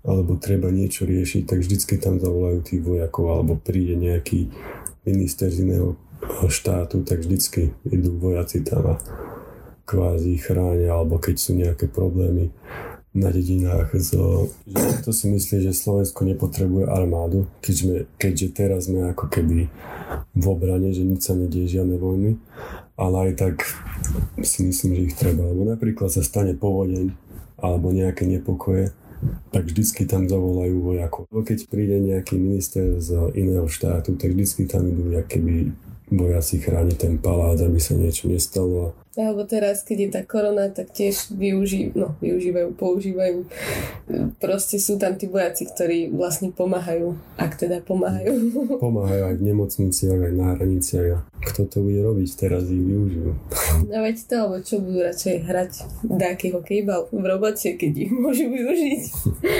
alebo 0.06 0.38
treba 0.38 0.70
niečo 0.70 1.08
riešiť, 1.08 1.42
tak 1.48 1.64
vždycky 1.64 1.98
tam 1.98 2.22
zavolajú 2.22 2.62
tých 2.62 2.82
vojakov, 2.84 3.24
alebo 3.32 3.58
príde 3.58 3.98
nejaký 3.98 4.52
minister 5.06 5.50
z 5.50 5.62
iného 5.62 5.94
štátu, 6.46 7.02
tak 7.02 7.22
vždycky 7.22 7.74
idú 7.88 8.16
vojaci 8.18 8.62
tam 8.62 8.94
a 8.94 8.96
kvázi 9.86 10.36
chránia, 10.42 10.92
alebo 10.94 11.22
keď 11.22 11.36
sú 11.38 11.54
nejaké 11.54 11.86
problémy 11.86 12.50
na 13.16 13.32
dedinách. 13.32 13.96
So, 14.02 14.52
to 15.00 15.10
si 15.14 15.32
myslí, 15.32 15.64
že 15.64 15.72
Slovensko 15.72 16.28
nepotrebuje 16.28 16.84
armádu, 16.84 17.48
keďže, 17.64 18.10
keďže 18.20 18.48
teraz 18.52 18.90
sme 18.92 19.08
ako 19.16 19.32
keby 19.32 19.72
v 20.36 20.44
obrane, 20.44 20.92
že 20.92 21.06
nič 21.06 21.24
sa 21.24 21.32
nedieje, 21.32 21.80
žiadne 21.80 21.96
vojny, 21.96 22.36
ale 23.00 23.30
aj 23.30 23.32
tak 23.40 23.54
si 24.44 24.68
myslím, 24.68 25.00
že 25.00 25.06
ich 25.08 25.16
treba. 25.16 25.48
Lebo 25.48 25.64
napríklad 25.64 26.12
sa 26.12 26.20
stane 26.20 26.52
povodeň 26.52 27.16
alebo 27.56 27.88
nejaké 27.88 28.28
nepokoje, 28.28 28.92
tak 29.48 29.64
vždycky 29.64 30.04
tam 30.04 30.28
zavolajú 30.28 30.76
vojakov. 30.76 31.24
Keď 31.32 31.72
príde 31.72 31.96
nejaký 32.04 32.36
minister 32.36 33.00
z 33.00 33.32
iného 33.32 33.64
štátu, 33.64 34.12
tak 34.20 34.36
vždycky 34.36 34.68
tam 34.68 34.92
idú 34.92 35.08
keby 35.24 35.72
vojaci 36.10 36.62
chrániť 36.62 36.96
ten 36.96 37.14
palác, 37.18 37.58
aby 37.62 37.78
sa 37.82 37.98
niečo 37.98 38.30
nestalo. 38.30 38.94
Alebo 39.16 39.48
teraz, 39.48 39.80
keď 39.80 39.96
je 39.96 40.08
tá 40.12 40.22
korona, 40.28 40.68
tak 40.68 40.92
tiež 40.92 41.32
využí, 41.32 41.96
no, 41.96 42.20
využívajú, 42.20 42.76
používajú. 42.76 43.48
Proste 44.36 44.76
sú 44.76 45.00
tam 45.00 45.16
tí 45.16 45.24
vojaci, 45.24 45.64
ktorí 45.72 46.12
vlastne 46.12 46.52
pomáhajú, 46.52 47.16
ak 47.40 47.56
teda 47.56 47.80
pomáhajú. 47.80 48.52
Pomáhajú 48.84 49.22
aj 49.32 49.34
v 49.40 49.46
nemocniciach, 49.48 50.20
aj 50.20 50.34
na 50.36 50.46
hraniciach. 50.52 51.24
Kto 51.48 51.64
to 51.64 51.78
bude 51.80 51.96
robiť, 52.04 52.28
teraz 52.36 52.68
ich 52.68 52.84
využijú. 52.84 53.32
No 53.86 54.02
veď 54.02 54.16
to, 54.24 54.34
alebo 54.40 54.56
čo 54.64 54.80
budú 54.80 55.04
radšej 55.04 55.36
hrať 55.46 55.72
dáky 56.04 56.48
hokejbal 56.52 57.12
v 57.12 57.24
robote, 57.28 57.76
keď 57.76 57.92
ich 58.08 58.12
môžu 58.12 58.48
využiť. 58.48 59.02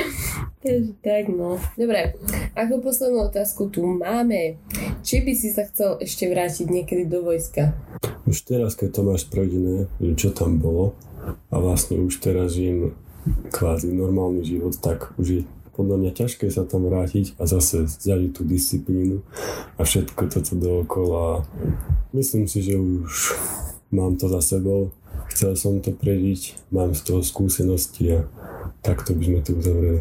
Takže 0.67 0.93
tak 0.99 1.31
no. 1.31 1.61
Dobre, 1.79 2.17
ako 2.59 2.83
poslednú 2.83 3.31
otázku 3.31 3.71
tu 3.71 3.87
máme. 3.87 4.59
Či 5.07 5.23
by 5.23 5.33
si 5.39 5.55
sa 5.55 5.63
chcel 5.69 6.01
ešte 6.03 6.27
vrátiť 6.27 6.36
niekedy 6.69 7.09
do 7.09 7.25
vojska? 7.25 7.73
Už 8.29 8.45
teraz, 8.45 8.77
keď 8.77 9.01
to 9.01 9.01
máš 9.09 9.25
prejdené, 9.25 9.89
čo 10.21 10.31
tam 10.37 10.61
bolo 10.61 10.93
a 11.49 11.57
vlastne 11.57 11.97
už 12.05 12.21
teraz 12.21 12.53
žijem 12.55 12.93
kvázi 13.51 13.91
normálny 13.91 14.45
život, 14.45 14.77
tak 14.79 15.17
už 15.17 15.27
je 15.27 15.41
podľa 15.77 15.97
mňa 16.01 16.13
ťažké 16.17 16.49
sa 16.49 16.65
tam 16.65 16.89
vrátiť 16.89 17.37
a 17.37 17.45
zase 17.45 17.85
zjadiť 17.85 18.31
tú 18.33 18.43
disciplínu 18.49 19.21
a 19.77 19.81
všetko 19.85 20.33
toto 20.33 20.57
dookola. 20.57 21.45
Myslím 22.17 22.49
si, 22.49 22.65
že 22.65 22.81
už 22.81 23.37
mám 23.93 24.17
to 24.17 24.33
za 24.33 24.41
sebou, 24.41 24.89
chcel 25.29 25.53
som 25.53 25.85
to 25.85 25.93
prežiť, 25.93 26.73
mám 26.73 26.97
z 26.97 27.01
toho 27.05 27.21
skúsenosti 27.21 28.09
a 28.09 28.19
takto 28.87 29.19
by 29.19 29.25
sme 29.27 29.41
to 29.43 29.51
uzavreli. 29.59 30.01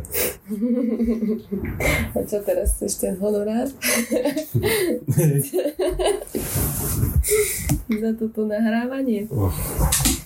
A 2.15 2.21
čo 2.21 2.37
teraz 2.45 2.77
chceš 2.77 3.01
ten 3.01 3.17
honorár? 3.17 3.65
za 8.05 8.11
toto 8.13 8.45
nahrávanie? 8.45 9.25
Oh. 9.33 9.49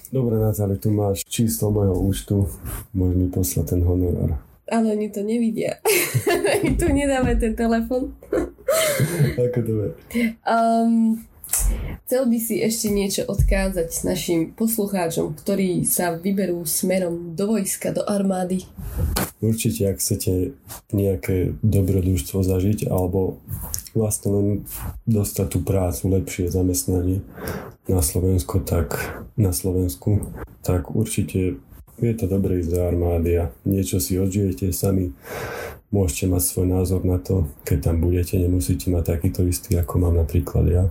Dobre, 0.09 0.41
Natáli, 0.41 0.75
tu 0.81 0.89
máš 0.91 1.23
číslo 1.23 1.71
mojho 1.71 1.93
účtu, 1.93 2.49
môžeš 2.97 3.15
mi 3.15 3.27
poslať 3.31 3.77
ten 3.77 3.81
honorár. 3.85 4.41
Ale 4.69 4.93
oni 4.93 5.09
to 5.09 5.21
nevidia. 5.25 5.77
tu 6.81 6.85
nedáme 6.89 7.37
ten 7.37 7.53
telefon. 7.57 8.13
Ako 9.37 9.59
to 9.65 9.73
um, 10.45 11.17
Chcel 12.05 12.23
by 12.29 12.37
si 12.39 12.55
ešte 12.61 12.87
niečo 12.93 13.23
odkázať 13.27 13.87
s 13.89 14.01
našim 14.07 14.53
poslucháčom, 14.53 15.35
ktorí 15.35 15.83
sa 15.83 16.15
vyberú 16.15 16.63
smerom 16.63 17.35
do 17.35 17.55
vojska, 17.57 17.91
do 17.91 18.05
armády? 18.05 18.63
Určite, 19.39 19.87
ak 19.87 20.03
chcete 20.03 20.51
nejaké 20.91 21.55
dobrodružstvo 21.63 22.43
zažiť 22.43 22.91
alebo 22.91 23.39
vlastne 23.95 24.29
len 24.35 24.47
dostať 25.07 25.47
tú 25.47 25.59
prácu, 25.63 26.11
lepšie 26.11 26.51
zamestnanie 26.51 27.23
na 27.87 28.03
Slovensku, 28.03 28.59
tak 28.61 28.99
na 29.39 29.55
Slovensku, 29.55 30.27
tak 30.61 30.91
určite 30.91 31.57
je 31.99 32.13
to 32.15 32.25
dobré 32.27 32.63
ísť 32.63 32.71
do 32.75 32.79
armády 32.83 33.31
a 33.39 33.51
niečo 33.63 33.99
si 33.99 34.19
odžijete 34.19 34.71
sami. 34.71 35.11
Môžete 35.89 36.29
mať 36.29 36.43
svoj 36.45 36.67
názor 36.69 37.01
na 37.01 37.17
to, 37.17 37.49
keď 37.65 37.89
tam 37.89 37.97
budete, 37.97 38.37
nemusíte 38.37 38.93
mať 38.93 39.17
takýto 39.17 39.41
istý, 39.47 39.73
ako 39.79 39.97
mám 39.97 40.15
napríklad 40.21 40.65
ja 40.69 40.85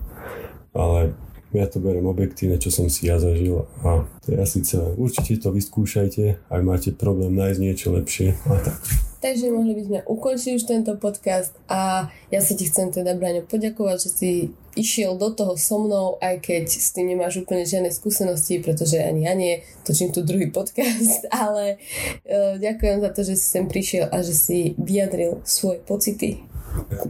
ale 0.78 1.18
ja 1.50 1.64
to 1.66 1.80
beriem 1.80 2.06
objektívne, 2.06 2.60
čo 2.60 2.68
som 2.68 2.92
si 2.92 3.08
ja 3.08 3.16
zažil 3.16 3.64
a 3.82 4.04
asi 4.36 4.60
celé. 4.62 4.92
Určite 5.00 5.40
to 5.40 5.50
vyskúšajte, 5.50 6.46
ak 6.46 6.62
máte 6.62 6.92
problém 6.92 7.32
nájsť 7.34 7.60
niečo 7.60 7.88
lepšie 7.96 8.36
a 8.46 8.56
tak. 8.60 8.78
Takže 9.18 9.50
mohli 9.50 9.74
by 9.74 9.82
sme 9.82 10.00
ukončiť 10.06 10.52
už 10.54 10.64
tento 10.70 10.94
podcast 10.94 11.50
a 11.66 12.06
ja 12.30 12.38
sa 12.38 12.54
ti 12.54 12.70
chcem 12.70 12.94
teda, 12.94 13.18
Braňo, 13.18 13.42
poďakovať, 13.50 13.96
že 13.98 14.10
si 14.14 14.30
išiel 14.78 15.18
do 15.18 15.34
toho 15.34 15.58
so 15.58 15.82
mnou, 15.82 16.22
aj 16.22 16.38
keď 16.38 16.70
s 16.70 16.94
tým 16.94 17.10
nemáš 17.10 17.42
úplne 17.42 17.66
žiadne 17.66 17.90
skúsenosti, 17.90 18.62
pretože 18.62 19.02
ani 19.02 19.26
ja 19.26 19.34
nie, 19.34 19.66
točím 19.82 20.14
tu 20.14 20.22
druhý 20.22 20.54
podcast, 20.54 21.26
ale 21.34 21.82
uh, 22.30 22.62
ďakujem 22.62 23.02
za 23.02 23.10
to, 23.10 23.20
že 23.26 23.34
si 23.34 23.46
sem 23.58 23.66
prišiel 23.66 24.06
a 24.06 24.22
že 24.22 24.38
si 24.38 24.58
vyjadril 24.78 25.42
svoje 25.42 25.82
pocity. 25.82 26.46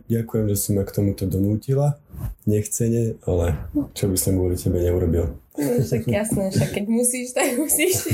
Ďakujem, 0.09 0.45
že 0.53 0.57
si 0.57 0.69
ma 0.73 0.83
k 0.87 0.95
tomuto 0.95 1.25
donútila 1.29 1.99
nechcene, 2.49 3.21
ale 3.29 3.57
čo 3.93 4.09
by 4.09 4.17
som 4.17 4.37
kvôli 4.39 4.57
tebe 4.57 4.81
neurobil. 4.81 5.37
No, 5.59 5.83
však 5.83 6.07
jasné, 6.07 6.55
však 6.55 6.71
keď 6.71 6.85
musíš, 6.87 7.35
tak 7.35 7.59
musíš. 7.59 8.09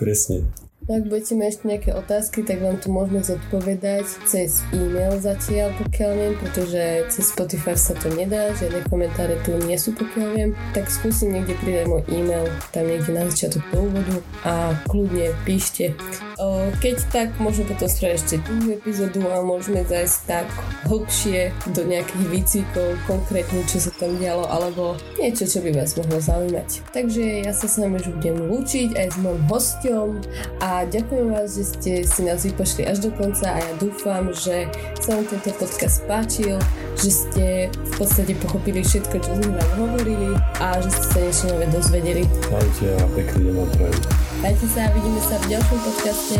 Presne. 0.00 0.44
Ak 0.84 1.00
budete 1.08 1.32
mať 1.32 1.48
ešte 1.48 1.64
nejaké 1.64 1.90
otázky, 1.96 2.44
tak 2.44 2.60
vám 2.60 2.76
tu 2.76 2.92
môžeme 2.92 3.24
zodpovedať 3.24 4.04
cez 4.28 4.60
e-mail 4.68 5.16
zatiaľ, 5.16 5.72
pokiaľ 5.80 6.10
viem, 6.12 6.34
pretože 6.36 7.08
cez 7.08 7.24
Spotify 7.32 7.72
sa 7.72 7.96
to 7.96 8.12
nedá, 8.12 8.52
žiadne 8.52 8.84
komentáre 8.92 9.40
tu 9.48 9.56
nie 9.64 9.80
sú, 9.80 9.96
pokiaľ 9.96 10.28
viem, 10.36 10.50
tak 10.76 10.92
skúsim 10.92 11.32
niekde 11.32 11.56
pridať 11.64 11.88
môj 11.88 12.04
e-mail, 12.12 12.44
tam 12.68 12.84
niekde 12.84 13.16
na 13.16 13.24
začiatok 13.32 13.64
do 13.72 13.78
úvodu 13.80 14.16
a 14.44 14.76
kľudne 14.84 15.32
píšte. 15.48 15.96
Keď 16.84 16.96
tak, 17.08 17.32
môžeme 17.40 17.72
potom 17.72 17.88
spraviť 17.88 18.16
ešte 18.20 18.36
druhú 18.44 18.76
epizódu 18.76 19.24
a 19.32 19.40
môžeme 19.40 19.86
zajsť 19.88 20.16
tak 20.28 20.46
hlbšie 20.84 21.48
do 21.72 21.80
nejakých 21.86 22.24
výcvikov, 22.28 22.88
konkrétne 23.08 23.64
čo 23.72 23.80
sa 23.80 23.88
tam 23.96 24.20
dialo, 24.20 24.44
alebo 24.52 25.00
niečo, 25.16 25.48
čo 25.48 25.64
by 25.64 25.80
vás 25.80 25.96
mohlo 25.96 26.20
zaujímať. 26.20 26.92
Takže 26.92 27.48
ja 27.48 27.56
sa 27.56 27.64
s 27.70 27.80
vami 27.80 28.02
už 28.02 28.20
budem 28.20 28.36
lúčiť 28.50 28.98
aj 28.98 29.06
s 29.14 29.16
môjim 29.22 29.44
hostom 29.48 30.20
a 30.58 30.73
a 30.74 30.82
ďakujem 30.90 31.30
vás, 31.30 31.54
že 31.54 31.64
ste 31.70 31.92
si 32.02 32.20
nás 32.26 32.42
vypočli 32.42 32.82
až 32.82 33.06
do 33.06 33.10
konca 33.14 33.46
a 33.46 33.58
ja 33.62 33.72
dúfam, 33.78 34.34
že 34.34 34.66
sa 34.98 35.14
vám 35.14 35.26
tento 35.30 35.54
podcast 35.54 36.02
páčil, 36.10 36.58
že 36.98 37.10
ste 37.14 37.44
v 37.70 37.92
podstate 37.94 38.34
pochopili 38.42 38.82
všetko, 38.82 39.22
čo 39.22 39.30
sme 39.38 39.54
vám 39.54 39.70
hovorili 39.78 40.34
a 40.58 40.82
že 40.82 40.90
ste 40.90 41.06
sa 41.06 41.18
niečo 41.22 41.44
nové 41.54 41.66
dozvedeli. 41.70 42.22
Majte 42.50 42.86
a 42.98 43.06
pekný 43.14 43.54
deň 43.54 43.66
prajem. 43.78 44.02
Majte 44.42 44.66
sa 44.66 44.80
a 44.82 44.90
vidíme 44.90 45.20
sa 45.22 45.36
v 45.38 45.44
ďalšom 45.54 45.78
podcaste. 45.78 46.38